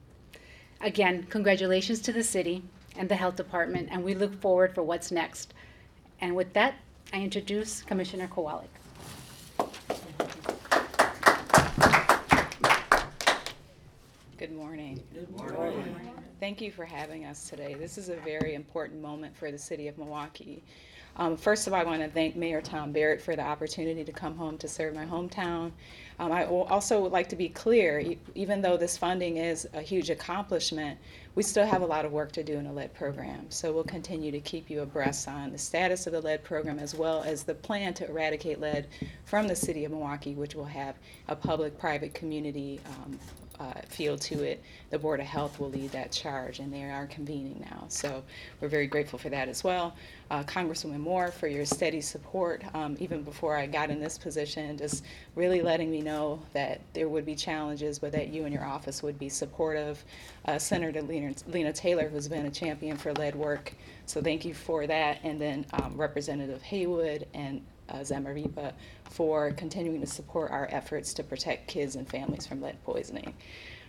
Again, 0.81 1.25
congratulations 1.31 2.01
to 2.01 2.13
the 2.13 2.25
city 2.25 2.65
and 2.97 3.09
the 3.09 3.15
health 3.15 3.37
department, 3.37 3.89
and 3.93 4.03
we 4.03 4.13
look 4.13 4.39
forward 4.41 4.75
for 4.75 4.83
what's 4.83 5.13
next. 5.13 5.55
And 6.21 6.35
with 6.35 6.53
that, 6.55 6.75
I 7.13 7.21
introduce 7.21 7.83
Commissioner 7.83 8.27
Kowalik. 8.27 8.67
Good 14.37 14.53
morning. 14.53 15.05
Good 15.15 15.31
morning. 15.31 15.97
Thank 16.41 16.61
you 16.61 16.73
for 16.73 16.85
having 16.85 17.25
us 17.25 17.49
today. 17.49 17.75
This 17.75 17.97
is 17.97 18.09
a 18.09 18.17
very 18.17 18.55
important 18.55 19.01
moment 19.01 19.37
for 19.37 19.53
the 19.53 19.59
city 19.59 19.87
of 19.87 19.97
Milwaukee. 19.97 20.65
Um, 21.19 21.37
first 21.37 21.67
of 21.67 21.73
all, 21.73 21.81
I 21.81 21.85
want 21.85 22.03
to 22.03 22.09
thank 22.09 22.37
Mayor 22.37 22.61
Tom 22.61 22.93
Barrett 22.93 23.23
for 23.23 23.35
the 23.37 23.43
opportunity 23.43 24.05
to 24.05 24.13
come 24.13 24.37
home 24.37 24.59
to 24.59 24.69
serve 24.69 24.95
my 24.95 25.07
hometown. 25.07 25.73
Um, 26.19 26.33
I 26.33 26.45
also 26.47 27.01
would 27.01 27.13
like 27.13 27.29
to 27.31 27.37
be 27.37 27.49
clear, 27.49 28.17
even 28.35 28.61
though 28.61 28.77
this 28.77 28.97
funding 28.97 29.39
is 29.39 29.67
a 29.75 29.81
huge 29.81 30.11
accomplishment, 30.11 30.99
we 31.35 31.43
still 31.43 31.67
have 31.67 31.83
a 31.83 31.87
lot 31.87 32.05
of 32.05 32.13
work 32.13 32.33
to 32.33 32.43
do 32.43 32.55
in 32.55 32.65
the 32.65 32.73
lead 32.73 32.93
program. 32.95 33.51
So 33.51 33.73
we'll 33.73 33.85
continue 33.85 34.31
to 34.31 34.41
keep 34.41 34.71
you 34.71 34.83
abreast 34.83 35.29
on 35.29 35.53
the 35.53 35.59
status 35.59 36.07
of 36.07 36.13
the 36.13 36.21
lead 36.21 36.45
program 36.45 36.79
as 36.79 36.95
well 36.95 37.23
as 37.23 37.45
the 37.45 37.55
plan 37.55 37.93
to 37.95 38.09
eradicate 38.09 38.61
lead 38.61 38.87
from 39.25 39.47
the 39.47 39.57
city 39.57 39.85
of 39.85 39.93
Milwaukee, 39.93 40.35
which 40.35 40.55
will 40.55 40.65
have 40.65 40.97
a 41.29 41.37
public-private 41.37 42.15
community 42.15 42.81
um, 42.87 43.19
uh, 43.59 43.73
feel 43.89 44.19
to 44.19 44.43
it. 44.43 44.63
The 44.91 44.99
Board 44.99 45.21
of 45.21 45.27
Health 45.27 45.59
will 45.59 45.71
lead 45.71 45.93
that 45.93 46.13
charge, 46.13 46.59
and 46.59 46.73
they 46.73 46.85
are 46.85 47.07
convening 47.07 47.65
now. 47.71 47.85
So 47.89 48.23
we're 48.61 48.69
very 48.69 48.87
grateful 48.87 49.19
for 49.19 49.29
that 49.31 49.49
as 49.49 49.65
well. 49.65 49.95
Uh, 50.31 50.43
Congresswoman 50.43 50.99
Moore, 50.99 51.31
for 51.31 51.47
your 51.47 51.65
steady 51.65 52.01
support, 52.01 52.65
um, 52.75 52.97
even 52.99 53.23
before 53.23 53.57
I 53.57 53.67
got 53.67 53.91
in 53.91 54.01
this 54.01 54.19
position, 54.19 54.77
just 54.77 55.05
really 55.37 55.63
letting 55.63 55.91
me 55.91 56.01
know 56.01 56.43
that 56.53 56.81
there 56.95 57.09
would 57.09 57.25
be 57.25 57.37
challenges, 57.37 57.99
but 57.99 58.11
that 58.13 58.29
you 58.29 58.45
and 58.45 58.53
your 58.53 58.65
office 58.65 59.03
would 59.03 59.19
be 59.19 59.29
supportive. 59.29 60.05
Uh, 60.47 60.59
Senator 60.59 61.01
Lena, 61.03 61.33
Lena 61.47 61.73
Taylor, 61.73 62.09
who's 62.09 62.27
been 62.27 62.47
a 62.47 62.51
champion 62.51 62.97
for 62.97 63.13
lead 63.15 63.37
work, 63.37 63.73
so 64.07 64.21
thank 64.21 64.45
you 64.45 64.53
for 64.53 64.87
that. 64.87 65.19
And 65.23 65.41
then 65.41 65.65
um, 65.75 65.97
Representative 65.97 66.61
Haywood 66.63 67.27
and 67.33 67.63
uh, 67.89 68.03
for 69.05 69.53
continuing 69.53 70.01
to 70.01 70.07
support 70.07 70.51
our 70.51 70.69
efforts 70.73 71.15
to 71.15 71.23
protect 71.23 71.69
kids 71.69 71.95
and 71.95 72.09
families 72.09 72.47
from 72.47 72.61
lead 72.61 72.83
poisoning. 72.85 73.33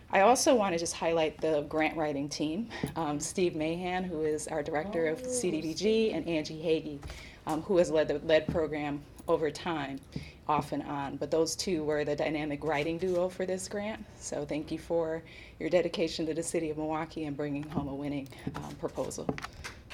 I 0.10 0.22
also 0.22 0.56
want 0.56 0.74
to 0.74 0.80
just 0.80 0.94
highlight 0.94 1.40
the 1.42 1.64
grant 1.64 1.98
writing 1.98 2.30
team. 2.30 2.70
Um, 2.96 3.20
Steve 3.20 3.56
Mahan, 3.56 4.06
who 4.06 4.22
is 4.22 4.48
our 4.48 4.64
director 4.64 5.08
of 5.08 5.22
CDBG, 5.22 6.16
and 6.16 6.26
Angie 6.28 6.62
Hagee, 6.62 7.00
um, 7.46 7.62
who 7.64 7.78
has 7.78 7.92
led 7.92 8.08
the 8.08 8.20
lead 8.20 8.48
program 8.48 9.02
over 9.28 9.52
time, 9.52 10.00
off 10.48 10.72
and 10.72 10.84
on. 10.84 11.18
But 11.18 11.30
those 11.30 11.58
two 11.58 11.84
were 11.84 12.06
the 12.06 12.16
dynamic 12.16 12.64
writing 12.64 12.98
duo 12.98 13.28
for 13.28 13.46
this 13.46 13.68
grant. 13.68 14.04
So 14.18 14.46
thank 14.46 14.72
you 14.72 14.80
for 14.80 15.22
your 15.60 15.70
dedication 15.70 16.26
to 16.28 16.34
the 16.34 16.44
city 16.44 16.70
of 16.70 16.78
Milwaukee 16.78 17.26
and 17.26 17.36
bringing 17.36 17.64
home 17.64 17.90
a 17.90 17.96
winning 17.96 18.30
um, 18.56 18.76
proposal. 18.76 19.28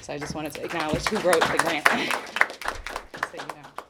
So 0.00 0.12
I 0.12 0.18
just 0.18 0.36
wanted 0.36 0.54
to 0.54 0.64
acknowledge 0.64 1.04
who 1.08 1.16
wrote 1.28 1.40
the 1.40 1.58
grant. 1.58 1.88
so 3.32 3.42
you 3.42 3.62
know. 3.62 3.83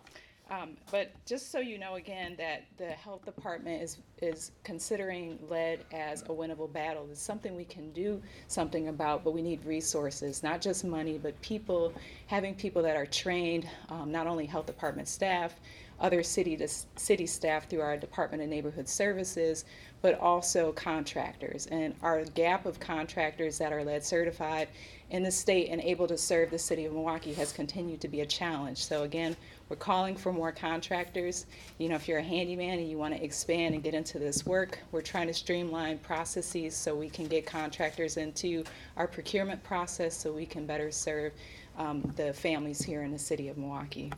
Um, 0.50 0.76
but 0.90 1.12
just 1.24 1.50
so 1.50 1.58
you 1.58 1.78
know 1.78 1.94
again 1.94 2.34
that 2.36 2.64
the 2.76 2.88
health 2.90 3.24
department 3.24 3.82
is, 3.82 3.98
is 4.20 4.52
considering 4.62 5.38
lead 5.48 5.84
as 5.90 6.22
a 6.22 6.26
winnable 6.26 6.70
battle. 6.70 7.08
It's 7.10 7.22
something 7.22 7.56
we 7.56 7.64
can 7.64 7.90
do 7.92 8.20
something 8.48 8.88
about, 8.88 9.24
but 9.24 9.32
we 9.32 9.40
need 9.40 9.64
resources, 9.64 10.42
not 10.42 10.60
just 10.60 10.84
money, 10.84 11.18
but 11.18 11.40
people, 11.40 11.94
having 12.26 12.54
people 12.54 12.82
that 12.82 12.94
are 12.94 13.06
trained, 13.06 13.66
um, 13.88 14.12
not 14.12 14.26
only 14.26 14.44
health 14.44 14.66
department 14.66 15.08
staff, 15.08 15.54
other 16.00 16.22
city 16.22 16.56
to 16.56 16.68
city 16.96 17.26
staff 17.26 17.68
through 17.68 17.80
our 17.80 17.96
Department 17.96 18.42
of 18.42 18.48
Neighborhood 18.48 18.88
Services, 18.88 19.64
but 20.02 20.18
also 20.18 20.72
contractors. 20.72 21.66
And 21.66 21.94
our 22.02 22.24
gap 22.24 22.66
of 22.66 22.78
contractors 22.80 23.58
that 23.58 23.72
are 23.72 23.84
lead 23.84 24.04
certified 24.04 24.68
in 25.10 25.22
the 25.22 25.30
state 25.30 25.68
and 25.70 25.80
able 25.80 26.06
to 26.08 26.18
serve 26.18 26.50
the 26.50 26.58
city 26.58 26.84
of 26.84 26.92
Milwaukee 26.92 27.32
has 27.34 27.52
continued 27.52 28.00
to 28.00 28.08
be 28.08 28.20
a 28.20 28.26
challenge. 28.26 28.84
So 28.84 29.04
again, 29.04 29.36
we're 29.68 29.76
calling 29.76 30.16
for 30.16 30.32
more 30.32 30.52
contractors. 30.52 31.46
You 31.78 31.88
know, 31.88 31.96
if 31.96 32.06
you're 32.06 32.18
a 32.18 32.22
handyman 32.22 32.78
and 32.78 32.88
you 32.88 32.98
want 32.98 33.14
to 33.14 33.22
expand 33.22 33.74
and 33.74 33.82
get 33.82 33.94
into 33.94 34.18
this 34.18 34.44
work, 34.44 34.78
we're 34.92 35.02
trying 35.02 35.26
to 35.28 35.34
streamline 35.34 35.98
processes 35.98 36.76
so 36.76 36.94
we 36.94 37.08
can 37.08 37.26
get 37.26 37.46
contractors 37.46 38.16
into 38.16 38.64
our 38.96 39.06
procurement 39.06 39.62
process 39.64 40.16
so 40.16 40.32
we 40.32 40.46
can 40.46 40.66
better 40.66 40.90
serve 40.90 41.32
um, 41.78 42.02
the 42.16 42.32
families 42.32 42.82
here 42.82 43.02
in 43.02 43.10
the 43.10 43.18
city 43.18 43.48
of 43.48 43.56
Milwaukee. 43.56 44.12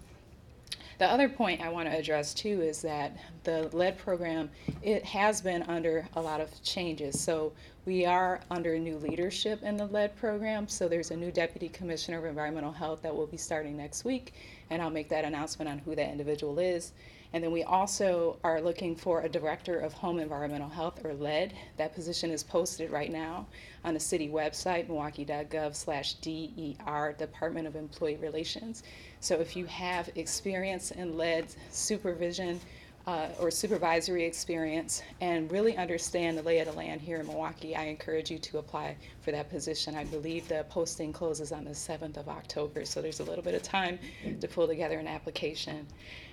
The 0.99 1.07
other 1.07 1.29
point 1.29 1.61
I 1.61 1.69
want 1.69 1.91
to 1.91 1.97
address 1.97 2.33
too 2.33 2.63
is 2.63 2.81
that 2.83 3.17
the 3.45 3.69
lead 3.77 3.99
program, 3.99 4.51
it 4.83 5.05
has 5.05 5.43
been 5.43 5.63
under 5.65 6.09
a 6.15 6.23
lot 6.23 6.41
of 6.41 6.63
changes. 6.63 7.21
So 7.21 7.53
we 7.85 8.07
are 8.07 8.41
under 8.51 8.79
new 8.79 8.97
leadership 8.97 9.63
in 9.63 9.77
the 9.77 9.87
lead 9.87 10.17
program. 10.17 10.67
So 10.69 10.89
there's 10.89 11.11
a 11.11 11.17
new 11.17 11.31
deputy 11.31 11.69
commissioner 11.69 12.19
of 12.19 12.25
environmental 12.25 12.73
health 12.73 13.03
that 13.03 13.15
will 13.15 13.27
be 13.27 13.37
starting 13.37 13.77
next 13.77 14.05
week, 14.05 14.33
and 14.71 14.81
I'll 14.81 14.91
make 14.91 15.11
that 15.11 15.25
announcement 15.25 15.71
on 15.71 15.79
who 15.79 15.95
that 15.95 16.11
individual 16.11 16.59
is. 16.59 16.93
And 17.33 17.43
then 17.43 17.53
we 17.53 17.63
also 17.65 18.39
are 18.45 18.61
looking 18.61 18.97
for 18.97 19.23
a 19.23 19.29
director 19.29 19.79
of 19.79 19.93
home 19.93 20.19
environmental 20.19 20.69
health 20.69 21.05
or 21.05 21.15
lead. 21.15 21.53
That 21.77 21.95
position 21.95 22.31
is 22.31 22.43
posted 22.43 22.91
right 22.91 23.11
now 23.11 23.47
on 23.85 23.95
the 23.95 24.01
city 24.01 24.29
website, 24.29 24.89
milwaukee.gov 24.89 25.75
slash 25.75 26.15
DER, 26.15 27.15
Department 27.19 27.67
of 27.67 27.77
Employee 27.77 28.17
Relations. 28.17 28.83
So 29.21 29.37
if 29.41 29.57
you 29.57 29.67
have 29.67 30.11
experience 30.15 30.91
in 30.91 31.17
lead 31.17 31.47
supervision 31.71 32.61
uh, 33.07 33.29
or 33.39 33.51
supervisory 33.51 34.25
experience 34.25 35.03
and 35.21 35.51
really 35.53 35.77
understand 35.77 36.37
the 36.37 36.43
lay 36.43 36.59
of 36.59 36.67
the 36.67 36.73
land 36.73 37.01
here 37.01 37.19
in 37.19 37.27
Milwaukee, 37.27 37.77
I 37.77 37.85
encourage 37.85 38.31
you 38.31 38.39
to 38.39 38.59
apply 38.59 38.97
for 39.27 39.33
that 39.33 39.51
position. 39.51 39.97
I 39.97 40.05
believe 40.05 40.47
the 40.47 40.65
posting 40.71 41.13
closes 41.13 41.51
on 41.51 41.65
the 41.65 41.73
7th 41.73 42.17
of 42.17 42.29
October, 42.29 42.85
so 42.85 43.03
there's 43.03 43.19
a 43.19 43.25
little 43.25 43.43
bit 43.43 43.55
of 43.55 43.63
time 43.65 43.99
to 44.41 44.47
pull 44.47 44.69
together 44.69 45.01
an 45.01 45.09
application. 45.09 45.85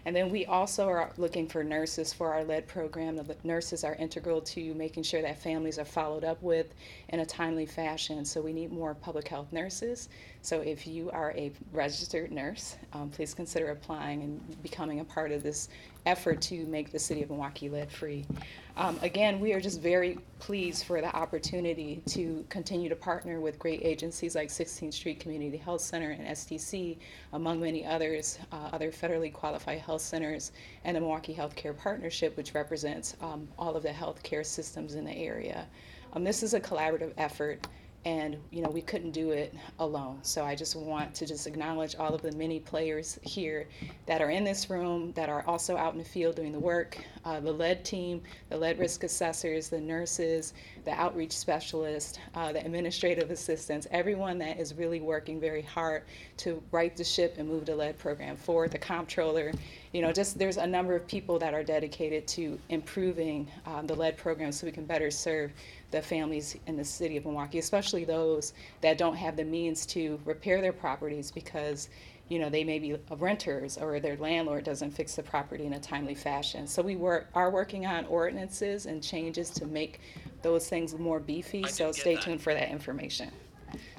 And 0.05 0.15
then 0.15 0.29
we 0.29 0.45
also 0.45 0.87
are 0.87 1.09
looking 1.17 1.47
for 1.47 1.63
nurses 1.63 2.13
for 2.13 2.31
our 2.31 2.43
lead 2.43 2.67
program. 2.67 3.15
The 3.15 3.35
nurses 3.43 3.83
are 3.83 3.95
integral 3.95 4.41
to 4.41 4.75
making 4.75 5.03
sure 5.03 5.23
that 5.23 5.41
families 5.41 5.79
are 5.79 5.85
followed 5.85 6.23
up 6.23 6.39
with 6.43 6.67
in 7.09 7.21
a 7.21 7.25
timely 7.25 7.65
fashion. 7.65 8.23
So 8.25 8.41
we 8.41 8.53
need 8.53 8.71
more 8.71 8.93
public 8.93 9.27
health 9.27 9.51
nurses. 9.51 10.09
So 10.43 10.61
if 10.61 10.85
you 10.85 11.09
are 11.09 11.31
a 11.31 11.51
registered 11.71 12.31
nurse, 12.31 12.75
um, 12.91 13.09
please 13.09 13.33
consider 13.33 13.71
applying 13.71 14.21
and 14.21 14.61
becoming 14.61 14.99
a 14.99 15.05
part 15.05 15.31
of 15.31 15.41
this 15.41 15.67
effort 16.05 16.41
to 16.41 16.65
make 16.67 16.91
the 16.91 16.99
city 16.99 17.23
of 17.23 17.31
Milwaukee 17.31 17.69
lead 17.69 17.91
free. 17.91 18.25
Um, 18.75 18.97
again, 19.03 19.39
we 19.39 19.53
are 19.53 19.61
just 19.61 19.81
very 19.81 20.17
pleased 20.39 20.85
for 20.85 20.99
the 20.99 21.15
opportunity 21.15 22.01
to 22.07 22.43
continue 22.49 22.89
to 22.89 22.95
partner 22.95 23.39
with 23.39 23.59
great 23.59 23.81
agencies 23.83 24.33
like 24.33 24.49
16th 24.49 24.93
Street 24.93 25.19
Community 25.19 25.57
Health 25.57 25.81
Center 25.81 26.09
and 26.09 26.25
SDC, 26.25 26.97
among 27.33 27.59
many 27.59 27.85
others, 27.85 28.39
uh, 28.51 28.69
other 28.73 28.91
federally 28.91 29.31
qualified 29.31 29.79
health 29.79 30.01
centers, 30.01 30.53
and 30.85 30.97
the 30.97 31.01
Milwaukee 31.01 31.35
Healthcare 31.35 31.77
Partnership, 31.77 32.35
which 32.35 32.55
represents 32.55 33.15
um, 33.21 33.47
all 33.59 33.75
of 33.75 33.83
the 33.83 33.89
healthcare 33.89 34.43
systems 34.43 34.95
in 34.95 35.05
the 35.05 35.15
area. 35.15 35.67
Um, 36.13 36.23
this 36.23 36.41
is 36.41 36.55
a 36.55 36.59
collaborative 36.59 37.13
effort 37.17 37.67
and 38.05 38.37
you 38.51 38.61
know 38.61 38.69
we 38.69 38.81
couldn't 38.81 39.11
do 39.11 39.31
it 39.31 39.53
alone 39.79 40.19
so 40.23 40.43
i 40.43 40.53
just 40.53 40.75
want 40.75 41.13
to 41.13 41.25
just 41.25 41.47
acknowledge 41.47 41.95
all 41.95 42.13
of 42.13 42.21
the 42.21 42.31
many 42.33 42.59
players 42.59 43.17
here 43.21 43.67
that 44.07 44.21
are 44.21 44.29
in 44.29 44.43
this 44.43 44.69
room 44.69 45.13
that 45.13 45.29
are 45.29 45.43
also 45.47 45.77
out 45.77 45.93
in 45.93 45.99
the 45.99 46.03
field 46.03 46.35
doing 46.35 46.51
the 46.51 46.59
work 46.59 46.97
uh, 47.25 47.39
the 47.39 47.51
lead 47.51 47.83
team, 47.83 48.21
the 48.49 48.57
lead 48.57 48.79
risk 48.79 49.03
assessors, 49.03 49.69
the 49.69 49.79
nurses, 49.79 50.53
the 50.85 50.91
outreach 50.91 51.31
specialists, 51.31 52.19
uh, 52.35 52.51
the 52.51 52.63
administrative 52.65 53.31
assistants, 53.31 53.87
everyone 53.91 54.37
that 54.37 54.59
is 54.59 54.73
really 54.73 54.99
working 54.99 55.39
very 55.39 55.61
hard 55.61 56.03
to 56.37 56.61
right 56.71 56.95
the 56.95 57.03
ship 57.03 57.35
and 57.37 57.47
move 57.47 57.65
the 57.65 57.75
lead 57.75 57.97
program 57.97 58.35
forward, 58.35 58.71
the 58.71 58.77
comptroller, 58.77 59.51
you 59.93 60.01
know, 60.01 60.11
just 60.11 60.37
there's 60.39 60.57
a 60.57 60.65
number 60.65 60.95
of 60.95 61.05
people 61.07 61.37
that 61.39 61.53
are 61.53 61.63
dedicated 61.63 62.27
to 62.27 62.59
improving 62.69 63.47
um, 63.65 63.85
the 63.85 63.93
lead 63.95 64.17
program 64.17 64.51
so 64.51 64.65
we 64.65 64.71
can 64.71 64.85
better 64.85 65.11
serve 65.11 65.51
the 65.91 66.01
families 66.01 66.57
in 66.65 66.75
the 66.75 66.83
city 66.83 67.15
of 67.17 67.25
Milwaukee, 67.25 67.59
especially 67.59 68.03
those 68.03 68.53
that 68.81 68.97
don't 68.97 69.15
have 69.15 69.35
the 69.37 69.43
means 69.43 69.85
to 69.85 70.19
repair 70.25 70.59
their 70.59 70.73
properties 70.73 71.29
because, 71.29 71.89
you 72.33 72.39
know, 72.39 72.49
they 72.49 72.63
may 72.63 72.79
be 72.79 72.95
renters 73.19 73.77
or 73.77 73.99
their 73.99 74.17
landlord 74.17 74.63
doesn't 74.63 74.89
fix 74.89 75.15
the 75.15 75.21
property 75.21 75.65
in 75.65 75.73
a 75.73 75.79
timely 75.79 76.15
fashion. 76.15 76.65
So 76.65 76.81
we 76.81 76.95
work, 76.95 77.29
are 77.35 77.51
working 77.51 77.85
on 77.85 78.05
ordinances 78.05 78.87
and 78.87 79.03
changes 79.03 79.51
to 79.51 79.67
make 79.67 79.99
those 80.41 80.67
things 80.67 80.97
more 80.97 81.19
beefy, 81.19 81.63
so 81.67 81.91
stay 81.91 82.15
tuned 82.15 82.41
for 82.41 82.55
that 82.55 82.69
information. 82.69 83.29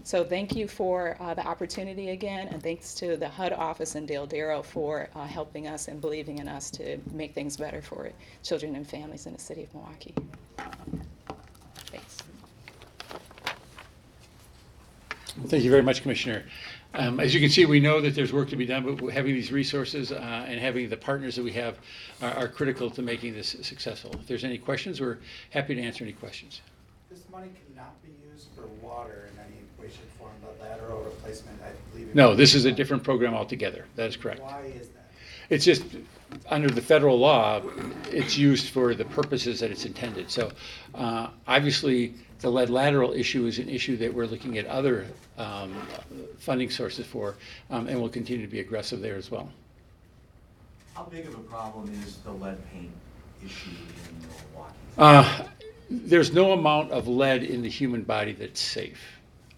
So 0.03 0.25
thank 0.25 0.57
you 0.57 0.67
for 0.67 1.17
uh, 1.21 1.35
the 1.35 1.47
opportunity 1.47 2.11
again, 2.11 2.49
and 2.49 2.61
thanks 2.61 2.93
to 2.97 3.17
the 3.17 3.29
HUD 3.29 3.53
office 3.53 3.95
and 3.95 4.07
Dale 4.07 4.27
Darrow 4.27 4.63
for 4.63 5.09
uh, 5.15 5.25
helping 5.25 5.69
us 5.69 5.87
and 5.87 6.01
believing 6.01 6.39
in 6.39 6.49
us 6.49 6.71
to 6.73 6.99
make 7.13 7.35
things 7.35 7.57
better 7.57 7.81
for 7.81 8.11
children 8.43 8.75
and 8.75 8.87
families 8.87 9.27
in 9.27 9.33
the 9.33 9.41
city 9.41 9.63
of 9.63 9.73
Milwaukee. 9.73 10.15
Thanks. 11.87 12.19
Thank 15.47 15.65
you 15.65 15.71
very 15.71 15.83
much, 15.83 16.03
Commissioner. 16.03 16.45
Um, 16.95 17.19
As 17.19 17.35
you 17.35 17.41
can 17.41 17.51
see, 17.51 17.67
we 17.67 17.81
know 17.81 18.01
that 18.01 18.15
there's 18.15 18.33
work 18.33 18.49
to 18.51 18.57
be 18.57 18.67
done, 18.67 18.95
but 18.95 19.09
having 19.13 19.35
these 19.35 19.51
resources 19.51 20.13
uh, 20.13 20.45
and 20.49 20.61
having 20.61 20.89
the 20.89 20.97
partners 20.97 21.35
that 21.35 21.43
we 21.43 21.53
have 21.53 21.79
are 22.23 22.31
are 22.33 22.49
critical 22.49 22.89
to 22.91 23.03
making 23.03 23.35
this 23.35 23.57
successful. 23.63 24.13
If 24.15 24.29
there's 24.29 24.45
any 24.45 24.59
questions, 24.59 25.01
we're 25.01 25.19
happy 25.51 25.75
to 25.75 25.83
answer 25.83 26.05
any 26.05 26.13
questions. 26.13 26.61
This 27.11 27.25
money 27.33 27.49
cannot 27.69 28.01
be 28.05 28.11
used 28.33 28.47
for 28.55 28.67
water 28.87 29.29
in 29.33 29.39
any 29.41 29.57
way, 29.81 29.93
shape, 29.93 30.09
form, 30.19 30.31
the 30.41 30.65
lateral 30.65 31.03
replacement, 31.03 31.61
I 31.63 31.71
believe. 31.93 32.09
it- 32.11 32.15
No, 32.15 32.37
this 32.37 32.55
is 32.55 32.65
a 32.65 32.73
different 32.73 33.03
program 33.03 33.35
altogether. 33.35 33.87
That 33.97 34.09
is 34.09 34.17
correct. 34.17 34.41
Why 34.41 34.63
is 34.81 34.89
that? 34.91 35.11
It's 35.51 35.65
just, 35.65 35.83
under 36.49 36.69
the 36.69 36.81
federal 36.83 37.19
law, 37.19 37.61
it's 38.11 38.37
used 38.37 38.71
for 38.71 38.95
the 38.95 39.05
purposes 39.05 39.61
that 39.61 39.71
it's 39.71 39.85
intended. 39.85 40.31
So 40.31 40.51
uh, 40.95 41.29
obviously, 41.47 42.15
the 42.41 42.51
lead 42.51 42.71
lateral 42.71 43.13
issue 43.13 43.47
is 43.47 43.59
an 43.59 43.69
issue 43.69 43.97
that 43.97 44.13
we're 44.13 44.27
looking 44.27 44.59
at 44.59 44.67
other 44.67 45.07
um, 45.39 45.75
funding 46.39 46.71
sources 46.71 47.07
for, 47.07 47.37
um, 47.71 47.89
and 47.89 47.99
we'll 47.99 48.11
continue 48.11 48.45
to 48.45 48.51
be 48.51 48.61
aggressive 48.61 49.01
there 49.01 49.17
as 49.17 49.31
well. 49.31 49.51
How 50.95 51.05
big 51.05 51.27
of 51.27 51.35
a 51.35 51.39
problem 51.39 51.91
is 52.05 52.19
the 52.19 52.33
lead 52.33 52.59
paint 52.71 52.91
issue 53.45 53.71
in 53.71 54.29
Milwaukee? 54.53 54.75
Uh, 54.99 55.45
There's 55.91 56.33
no 56.33 56.53
amount 56.53 56.93
of 56.93 57.09
lead 57.09 57.43
in 57.43 57.63
the 57.63 57.69
human 57.69 58.03
body 58.03 58.33
that's 58.33 58.61
safe. 58.61 59.01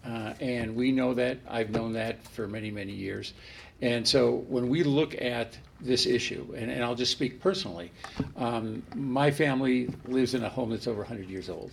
Uh, 0.05 0.33
And 0.39 0.75
we 0.75 0.91
know 0.91 1.13
that, 1.13 1.37
I've 1.47 1.69
known 1.69 1.93
that 1.93 2.23
for 2.29 2.47
many, 2.47 2.71
many 2.71 2.93
years. 2.93 3.33
And 3.81 4.07
so 4.07 4.45
when 4.47 4.69
we 4.69 4.83
look 4.83 5.19
at 5.21 5.57
this 5.79 6.05
issue, 6.05 6.53
and, 6.57 6.71
and 6.71 6.83
I'll 6.83 6.95
just 6.95 7.11
speak 7.11 7.39
personally, 7.39 7.91
um, 8.35 8.81
my 8.95 9.29
family 9.29 9.89
lives 10.05 10.33
in 10.33 10.43
a 10.43 10.49
home 10.49 10.71
that's 10.71 10.87
over 10.87 10.99
100 10.99 11.29
years 11.29 11.49
old. 11.49 11.71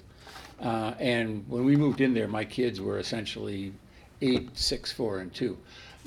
Uh, 0.61 0.95
And 0.99 1.45
when 1.49 1.65
we 1.65 1.77
moved 1.77 2.01
in 2.01 2.15
there, 2.15 2.29
my 2.29 2.45
kids 2.45 2.81
were 2.81 2.99
essentially 2.99 3.73
eight, 4.21 4.57
six, 4.57 4.93
four, 4.93 5.21
and 5.21 5.33
two. 5.35 5.57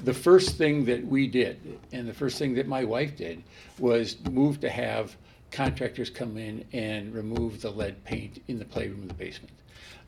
The 0.03 0.13
first 0.13 0.57
thing 0.57 0.85
that 0.85 1.05
we 1.05 1.27
did, 1.27 1.79
and 1.91 2.07
the 2.07 2.13
first 2.13 2.37
thing 2.37 2.53
that 2.55 2.67
my 2.67 2.83
wife 2.83 3.17
did, 3.17 3.43
was 3.79 4.17
move 4.29 4.59
to 4.61 4.69
have 4.69 5.15
contractors 5.51 6.09
come 6.09 6.37
in 6.37 6.63
and 6.73 7.13
remove 7.13 7.61
the 7.61 7.71
lead 7.71 8.03
paint 8.03 8.43
in 8.47 8.59
the 8.59 8.65
playroom 8.65 9.01
in 9.01 9.07
the 9.07 9.13
basement. 9.15 9.53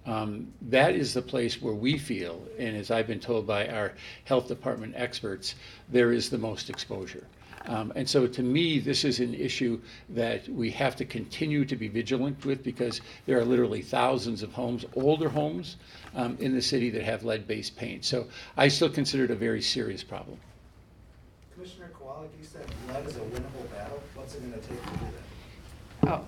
Um, 0.10 0.52
That 0.70 0.96
is 0.96 1.14
the 1.14 1.22
place 1.22 1.62
where 1.62 1.76
we 1.76 1.98
feel, 1.98 2.42
and 2.58 2.76
as 2.76 2.90
I've 2.90 3.06
been 3.06 3.20
told 3.20 3.46
by 3.46 3.68
our 3.68 3.94
health 4.26 4.48
department 4.48 4.94
experts, 4.96 5.54
there 5.88 6.12
is 6.12 6.30
the 6.32 6.38
most 6.38 6.70
exposure. 6.70 7.28
Um, 7.68 7.94
And 7.96 8.10
so 8.10 8.26
to 8.26 8.42
me, 8.42 8.80
this 8.80 9.06
is 9.06 9.20
an 9.20 9.36
issue 9.36 9.80
that 10.10 10.50
we 10.50 10.72
have 10.72 10.96
to 10.96 11.06
continue 11.06 11.64
to 11.64 11.76
be 11.76 11.88
vigilant 11.88 12.44
with 12.44 12.64
because 12.64 13.02
there 13.28 13.38
are 13.38 13.46
literally 13.46 13.84
thousands 13.84 14.42
of 14.42 14.52
homes, 14.52 14.84
older 14.96 15.30
homes, 15.30 15.78
um, 16.16 16.38
in 16.40 16.56
the 16.56 16.62
city 16.62 16.90
that 16.90 17.04
have 17.04 17.24
lead-based 17.24 17.76
paint. 17.76 18.04
So 18.04 18.26
I 18.58 18.68
still 18.68 18.90
consider 18.90 19.26
it 19.26 19.32
a 19.32 19.36
very 19.36 19.62
serious 19.62 20.04
problem. 20.04 20.40
Commissioner 21.54 21.92
Kowalik, 21.94 22.30
you 22.40 22.48
said 22.48 22.66
lead 22.88 23.06
is 23.06 23.18
a 23.18 23.20
winnable 23.20 23.70
battle, 23.76 24.02
what's 24.16 24.34
it 24.34 24.42
gonna 24.42 24.58
take 24.58 24.82
to 24.82 24.92
do 24.92 25.06
that? 26.02 26.12
Oh, 26.12 26.26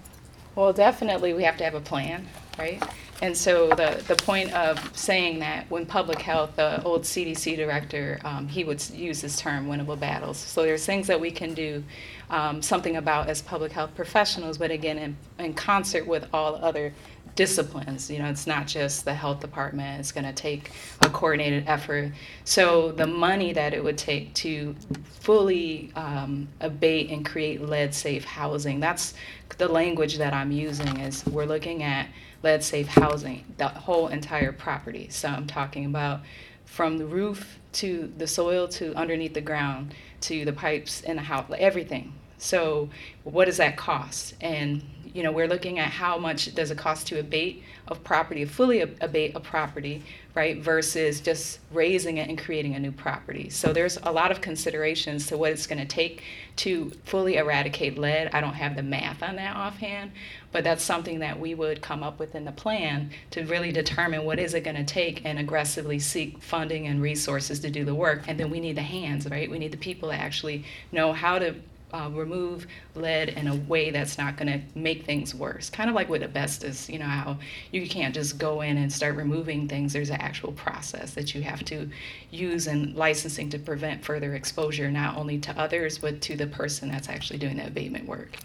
well, 0.56 0.74
definitely, 0.74 1.34
we 1.34 1.44
have 1.44 1.58
to 1.58 1.64
have 1.64 1.74
a 1.74 1.82
plan, 1.82 2.28
right? 2.62 2.84
And 3.22 3.38
so 3.38 3.70
the, 3.70 4.04
the 4.08 4.16
point 4.16 4.52
of 4.54 4.98
saying 4.98 5.40
that 5.40 5.70
when 5.70 5.86
public 5.86 6.22
health, 6.22 6.56
the 6.56 6.82
old 6.84 7.04
CDC 7.04 7.56
director, 7.56 8.20
um, 8.24 8.48
he 8.48 8.64
would 8.64 8.88
use 8.90 9.22
this 9.22 9.40
term, 9.40 9.68
winnable 9.68 10.00
battles. 10.00 10.38
So 10.38 10.64
there's 10.64 10.86
things 10.86 11.08
that 11.08 11.20
we 11.20 11.30
can 11.32 11.54
do 11.54 11.84
um, 12.30 12.62
something 12.62 12.98
about 12.98 13.28
as 13.30 13.42
public 13.42 13.72
health 13.72 13.94
professionals, 13.96 14.58
but 14.58 14.72
again, 14.72 14.98
in, 14.98 15.18
in 15.38 15.54
concert 15.54 16.08
with 16.08 16.28
all 16.34 16.56
other 16.56 16.94
disciplines. 17.36 18.10
You 18.10 18.20
know, 18.20 18.30
it's 18.30 18.48
not 18.48 18.68
just 18.68 19.06
the 19.06 19.14
health 19.14 19.40
department, 19.40 20.00
it's 20.00 20.12
going 20.12 20.26
to 20.26 20.34
take 20.34 20.72
a 21.02 21.10
coordinated 21.10 21.64
effort. 21.68 22.12
So 22.44 22.92
the 22.92 23.08
money 23.08 23.54
that 23.54 23.74
it 23.74 23.84
would 23.84 23.98
take 23.98 24.34
to 24.36 24.76
fully 25.04 25.92
um, 25.96 26.48
abate 26.60 27.10
and 27.10 27.26
create 27.26 27.62
lead 27.62 27.94
safe 27.94 28.26
housing, 28.26 28.80
that's 28.80 29.14
the 29.58 29.68
language 29.68 30.18
that 30.18 30.34
I'm 30.34 30.52
using 30.52 31.00
is 31.00 31.26
we're 31.26 31.46
looking 31.46 31.84
at 31.84 32.08
lead 32.44 32.64
safe 32.64 32.88
housing, 32.88 33.46
the 33.58 33.68
whole 33.68 34.08
entire 34.08 34.52
property. 34.52 35.08
So 35.10 35.30
I'm 35.30 35.48
talking 35.48 35.86
about 35.86 36.22
from 36.66 36.98
the 36.98 37.06
roof 37.06 37.60
to 37.74 38.12
the 38.18 38.28
soil 38.28 38.68
to 38.68 38.94
underneath 38.96 39.34
the 39.34 39.42
ground 39.42 39.94
to 40.22 40.46
the 40.46 40.54
pipes 40.54 41.02
in 41.02 41.16
the 41.18 41.22
house, 41.22 41.52
everything. 41.58 42.14
So 42.42 42.90
what 43.24 43.46
does 43.46 43.58
that 43.58 43.78
cost? 43.78 44.34
And 44.42 44.82
you 45.14 45.24
know, 45.24 45.32
we're 45.32 45.48
looking 45.48 45.78
at 45.78 45.90
how 45.90 46.18
much 46.18 46.56
does 46.56 46.72
it 46.72 46.78
cost 46.78 47.08
to 47.08 47.20
abate 47.20 47.64
a 47.88 47.96
property, 47.96 48.46
fully 48.46 48.82
ab- 48.82 48.96
abate 49.02 49.36
a 49.36 49.42
property, 49.42 50.04
right, 50.36 50.58
versus 50.62 51.20
just 51.20 51.60
razing 51.72 52.18
it 52.18 52.30
and 52.30 52.38
creating 52.38 52.76
a 52.76 52.80
new 52.80 52.94
property. 52.94 53.50
So 53.50 53.74
there's 53.74 53.98
a 54.04 54.12
lot 54.12 54.32
of 54.32 54.40
considerations 54.40 55.28
to 55.28 55.38
what 55.38 55.52
it's 55.52 55.68
going 55.68 55.80
to 55.80 55.86
take 55.86 56.24
to 56.58 56.92
fully 57.04 57.36
eradicate 57.36 57.98
lead. 57.98 58.30
I 58.32 58.40
don't 58.40 58.54
have 58.54 58.78
the 58.78 58.84
math 58.84 59.22
on 59.22 59.36
that 59.36 59.56
offhand, 59.56 60.12
but 60.54 60.64
that's 60.64 60.84
something 60.84 61.20
that 61.20 61.38
we 61.38 61.56
would 61.56 61.82
come 61.82 62.04
up 62.04 62.18
with 62.18 62.34
in 62.34 62.46
the 62.46 62.52
plan 62.54 63.12
to 63.32 63.44
really 63.44 63.74
determine 63.74 64.24
what 64.24 64.40
is 64.40 64.54
it 64.54 64.64
going 64.64 64.78
to 64.78 64.86
take 64.86 65.26
and 65.26 65.38
aggressively 65.38 66.00
seek 66.00 66.42
funding 66.42 66.88
and 66.88 67.02
resources 67.02 67.60
to 67.60 67.70
do 67.70 67.84
the 67.84 67.96
work. 67.96 68.24
And 68.28 68.40
then 68.40 68.50
we 68.50 68.62
need 68.62 68.78
the 68.78 68.82
hands, 68.82 69.30
right? 69.30 69.52
We 69.52 69.60
need 69.60 69.74
the 69.74 69.78
people 69.78 70.10
that 70.10 70.22
actually 70.22 70.64
know 70.94 71.12
how 71.12 71.38
to 71.40 71.56
uh, 71.94 72.10
remove 72.14 72.68
lead 72.96 73.30
in 73.30 73.48
a 73.48 73.56
way 73.56 73.92
that's 73.92 74.18
not 74.18 74.38
going 74.38 74.48
to 74.48 74.80
make 74.80 75.06
things 75.06 75.36
worse. 75.36 75.70
Kind 75.70 75.90
of 75.90 75.96
like 75.96 76.10
with 76.10 76.24
asbestos, 76.24 76.90
you 76.90 77.00
know, 77.00 77.06
how 77.06 77.38
you 77.72 77.88
can't 77.88 78.14
just 78.14 78.38
go 78.38 78.62
in 78.62 78.78
and 78.78 78.92
start 78.92 79.16
removing 79.16 79.68
things. 79.68 79.94
There's 79.94 80.10
an 80.10 80.22
actual 80.22 80.52
process 80.54 81.14
that 81.14 81.36
you 81.36 81.42
have 81.42 81.64
to 81.66 81.90
use 82.30 82.68
in 82.68 82.96
licensing 82.96 83.50
to 83.50 83.60
prevent 83.60 84.04
further 84.04 84.36
exposure, 84.36 84.90
not 84.90 85.18
only 85.18 85.38
to 85.40 85.60
others, 85.60 85.98
but 85.98 86.22
to 86.22 86.36
the 86.36 86.48
person 86.48 86.90
that's 86.90 87.10
actually 87.10 87.40
doing 87.40 87.58
the 87.58 87.68
abatement 87.68 88.08
work. 88.08 88.38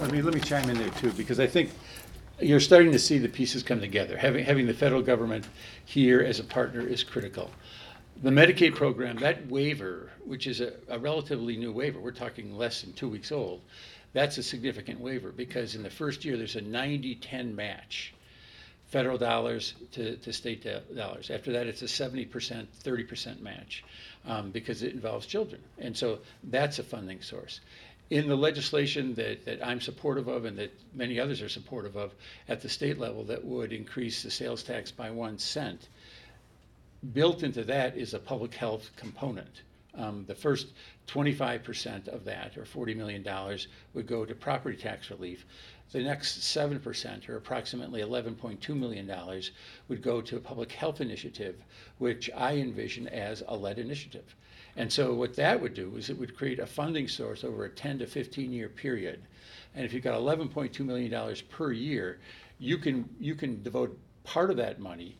I 0.00 0.10
mean, 0.10 0.24
let 0.24 0.34
me 0.34 0.40
chime 0.40 0.68
in 0.70 0.78
there 0.78 0.90
too, 0.90 1.12
because 1.12 1.38
I 1.38 1.46
think 1.46 1.70
you're 2.40 2.60
starting 2.60 2.90
to 2.92 2.98
see 2.98 3.18
the 3.18 3.28
pieces 3.28 3.62
come 3.62 3.80
together. 3.80 4.16
Having, 4.16 4.44
having 4.44 4.66
the 4.66 4.74
federal 4.74 5.02
government 5.02 5.46
here 5.84 6.20
as 6.20 6.40
a 6.40 6.44
partner 6.44 6.80
is 6.86 7.04
critical. 7.04 7.50
The 8.22 8.30
Medicaid 8.30 8.74
program, 8.74 9.16
that 9.18 9.48
waiver, 9.48 10.10
which 10.24 10.46
is 10.46 10.60
a, 10.60 10.72
a 10.88 10.98
relatively 10.98 11.56
new 11.56 11.72
waiver, 11.72 12.00
we're 12.00 12.12
talking 12.12 12.56
less 12.56 12.80
than 12.82 12.92
two 12.92 13.08
weeks 13.08 13.32
old, 13.32 13.60
that's 14.12 14.38
a 14.38 14.42
significant 14.42 15.00
waiver 15.00 15.32
because 15.32 15.74
in 15.74 15.82
the 15.82 15.90
first 15.90 16.24
year, 16.24 16.36
there's 16.36 16.56
a 16.56 16.62
90-10 16.62 17.54
match. 17.54 18.14
Federal 18.86 19.18
dollars 19.18 19.74
to, 19.92 20.16
to 20.18 20.32
state 20.32 20.62
do- 20.62 20.78
dollars. 20.94 21.30
After 21.30 21.52
that, 21.52 21.66
it's 21.66 21.82
a 21.82 21.86
70%, 21.86 22.66
30% 22.84 23.40
match 23.40 23.84
um, 24.24 24.50
because 24.52 24.84
it 24.84 24.92
involves 24.92 25.26
children. 25.26 25.60
And 25.78 25.96
so 25.96 26.20
that's 26.44 26.78
a 26.78 26.84
funding 26.84 27.20
source. 27.20 27.60
In 28.10 28.28
the 28.28 28.36
legislation 28.36 29.14
that, 29.14 29.44
that 29.46 29.66
I'm 29.66 29.80
supportive 29.80 30.28
of 30.28 30.44
and 30.44 30.56
that 30.58 30.72
many 30.94 31.18
others 31.18 31.42
are 31.42 31.48
supportive 31.48 31.96
of 31.96 32.14
at 32.48 32.60
the 32.60 32.68
state 32.68 32.98
level 32.98 33.24
that 33.24 33.44
would 33.44 33.72
increase 33.72 34.22
the 34.22 34.30
sales 34.30 34.62
tax 34.62 34.92
by 34.92 35.10
one 35.10 35.38
cent, 35.38 35.88
built 37.12 37.42
into 37.42 37.64
that 37.64 37.96
is 37.96 38.14
a 38.14 38.18
public 38.18 38.54
health 38.54 38.90
component. 38.96 39.62
Um, 39.96 40.24
the 40.26 40.34
first 40.34 40.68
twenty-five 41.06 41.62
percent 41.62 42.08
of 42.08 42.24
that, 42.24 42.56
or 42.56 42.64
forty 42.64 42.94
million 42.94 43.22
dollars, 43.22 43.68
would 43.92 44.06
go 44.06 44.24
to 44.24 44.34
property 44.34 44.76
tax 44.76 45.10
relief. 45.10 45.46
The 45.92 46.02
next 46.02 46.42
seven 46.42 46.80
percent, 46.80 47.28
or 47.28 47.36
approximately 47.36 48.00
eleven 48.00 48.34
point 48.34 48.60
two 48.60 48.74
million 48.74 49.06
dollars, 49.06 49.52
would 49.88 50.02
go 50.02 50.20
to 50.20 50.36
a 50.36 50.40
public 50.40 50.72
health 50.72 51.00
initiative, 51.00 51.56
which 51.98 52.30
I 52.34 52.56
envision 52.56 53.06
as 53.08 53.44
a 53.46 53.56
lead 53.56 53.78
initiative. 53.78 54.34
And 54.76 54.92
so 54.92 55.14
what 55.14 55.36
that 55.36 55.60
would 55.60 55.74
do 55.74 55.96
is 55.96 56.10
it 56.10 56.18
would 56.18 56.36
create 56.36 56.58
a 56.58 56.66
funding 56.66 57.06
source 57.06 57.44
over 57.44 57.64
a 57.64 57.70
10 57.70 58.00
to 58.00 58.06
15 58.06 58.52
year 58.52 58.68
period. 58.68 59.22
And 59.74 59.84
if 59.84 59.92
you've 59.92 60.02
got 60.02 60.20
11.2 60.20 60.80
million 60.80 61.10
dollars 61.10 61.42
per 61.42 61.70
year, 61.70 62.18
you 62.58 62.78
can 62.78 63.08
you 63.20 63.34
can 63.34 63.62
devote 63.62 63.96
part 64.24 64.50
of 64.50 64.56
that 64.56 64.80
money 64.80 65.16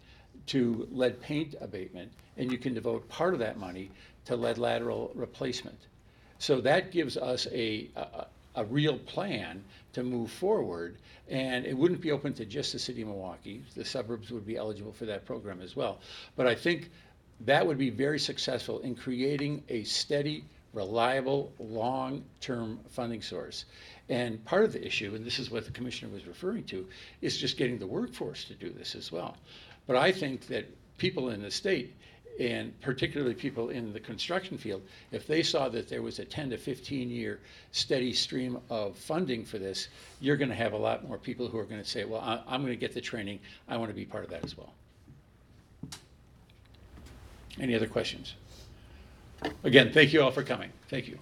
to 0.47 0.87
lead 0.93 1.21
paint 1.21 1.55
abatement, 1.61 2.13
and 2.37 2.51
you 2.51 2.59
can 2.59 2.75
devote 2.75 3.09
part 3.09 3.33
of 3.33 3.41
that 3.41 3.59
money 3.59 3.91
to 4.27 4.37
lead 4.37 4.59
lateral 4.59 5.11
replacement. 5.15 5.79
So 6.39 6.61
that 6.61 6.91
gives 6.91 7.17
us 7.17 7.47
a, 7.53 7.89
a, 7.97 8.27
a 8.57 8.65
real 8.65 8.99
plan 8.99 9.63
to 9.93 10.03
move 10.03 10.31
forward, 10.31 10.97
and 11.29 11.65
it 11.65 11.77
wouldn't 11.77 12.01
be 12.01 12.13
open 12.13 12.35
to 12.35 12.45
just 12.45 12.73
the 12.73 12.79
city 12.79 13.03
of 13.03 13.09
Milwaukee. 13.09 13.63
The 13.75 13.85
suburbs 13.85 14.31
would 14.31 14.47
be 14.47 14.57
eligible 14.57 14.93
for 14.93 15.07
that 15.07 15.25
program 15.25 15.61
as 15.61 15.77
well. 15.77 16.01
But 16.37 16.47
I 16.47 16.55
think 16.55 16.91
that 17.41 17.67
would 17.67 17.79
be 17.79 17.91
very 17.91 18.19
successful 18.19 18.81
in 18.81 18.95
creating 18.95 19.63
a 19.69 19.85
steady, 19.85 20.45
reliable, 20.73 21.53
long-term 21.59 22.81
funding 22.91 23.23
source. 23.23 23.65
And 24.09 24.45
part 24.45 24.65
of 24.65 24.73
the 24.73 24.85
issue, 24.85 25.15
and 25.15 25.25
this 25.25 25.39
is 25.39 25.51
what 25.51 25.65
the 25.65 25.71
commissioner 25.71 26.13
was 26.13 26.27
referring 26.27 26.65
to, 26.65 26.87
is 27.23 27.39
just 27.39 27.57
getting 27.57 27.79
the 27.79 27.87
workforce 27.87 28.45
to 28.45 28.55
do 28.55 28.71
this 28.71 28.95
as 28.95 29.11
well. 29.11 29.37
But 29.87 29.97
I 29.97 30.13
think 30.13 30.47
that 30.49 30.67
people 30.99 31.31
in 31.31 31.43
the 31.43 31.51
state, 31.51 31.95
and 32.41 32.79
particularly 32.81 33.35
people 33.35 33.69
in 33.71 33.93
the 33.93 34.01
construction 34.01 34.59
field, 34.59 34.83
if 35.13 35.27
they 35.27 35.43
saw 35.43 35.69
that 35.69 35.89
there 35.89 36.03
was 36.03 36.19
a 36.19 36.25
10 36.25 36.51
to 36.51 36.57
15 36.57 37.11
year 37.11 37.41
steady 37.73 38.13
stream 38.13 38.59
of 38.71 38.97
funding 38.97 39.45
for 39.45 39.59
this, 39.59 39.89
you're 40.21 40.37
going 40.37 40.49
to 40.49 40.55
have 40.55 40.73
a 40.73 40.77
lot 40.77 41.07
more 41.07 41.19
people 41.19 41.47
who 41.49 41.59
are 41.59 41.65
going 41.65 41.83
to 41.83 41.89
say, 41.89 42.05
well, 42.05 42.21
I- 42.21 42.43
I'm 42.49 42.63
going 42.63 42.73
to 42.73 42.79
get 42.81 42.95
the 42.95 43.01
training, 43.01 43.39
I 43.69 43.77
want 43.77 43.91
to 43.91 43.95
be 43.95 44.05
part 44.05 44.25
of 44.25 44.31
that 44.31 44.45
as 44.45 44.57
well. 44.57 44.73
Any 47.61 47.75
other 47.77 47.87
questions? 47.87 48.35
Again, 49.63 49.93
thank 49.93 50.13
you 50.13 50.23
all 50.23 50.31
for 50.33 50.43
coming. 50.43 50.71
Thank 50.89 51.07
you. 51.07 51.19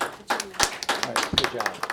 All 0.00 0.08
right, 1.14 1.30
good 1.36 1.52
job. 1.52 1.87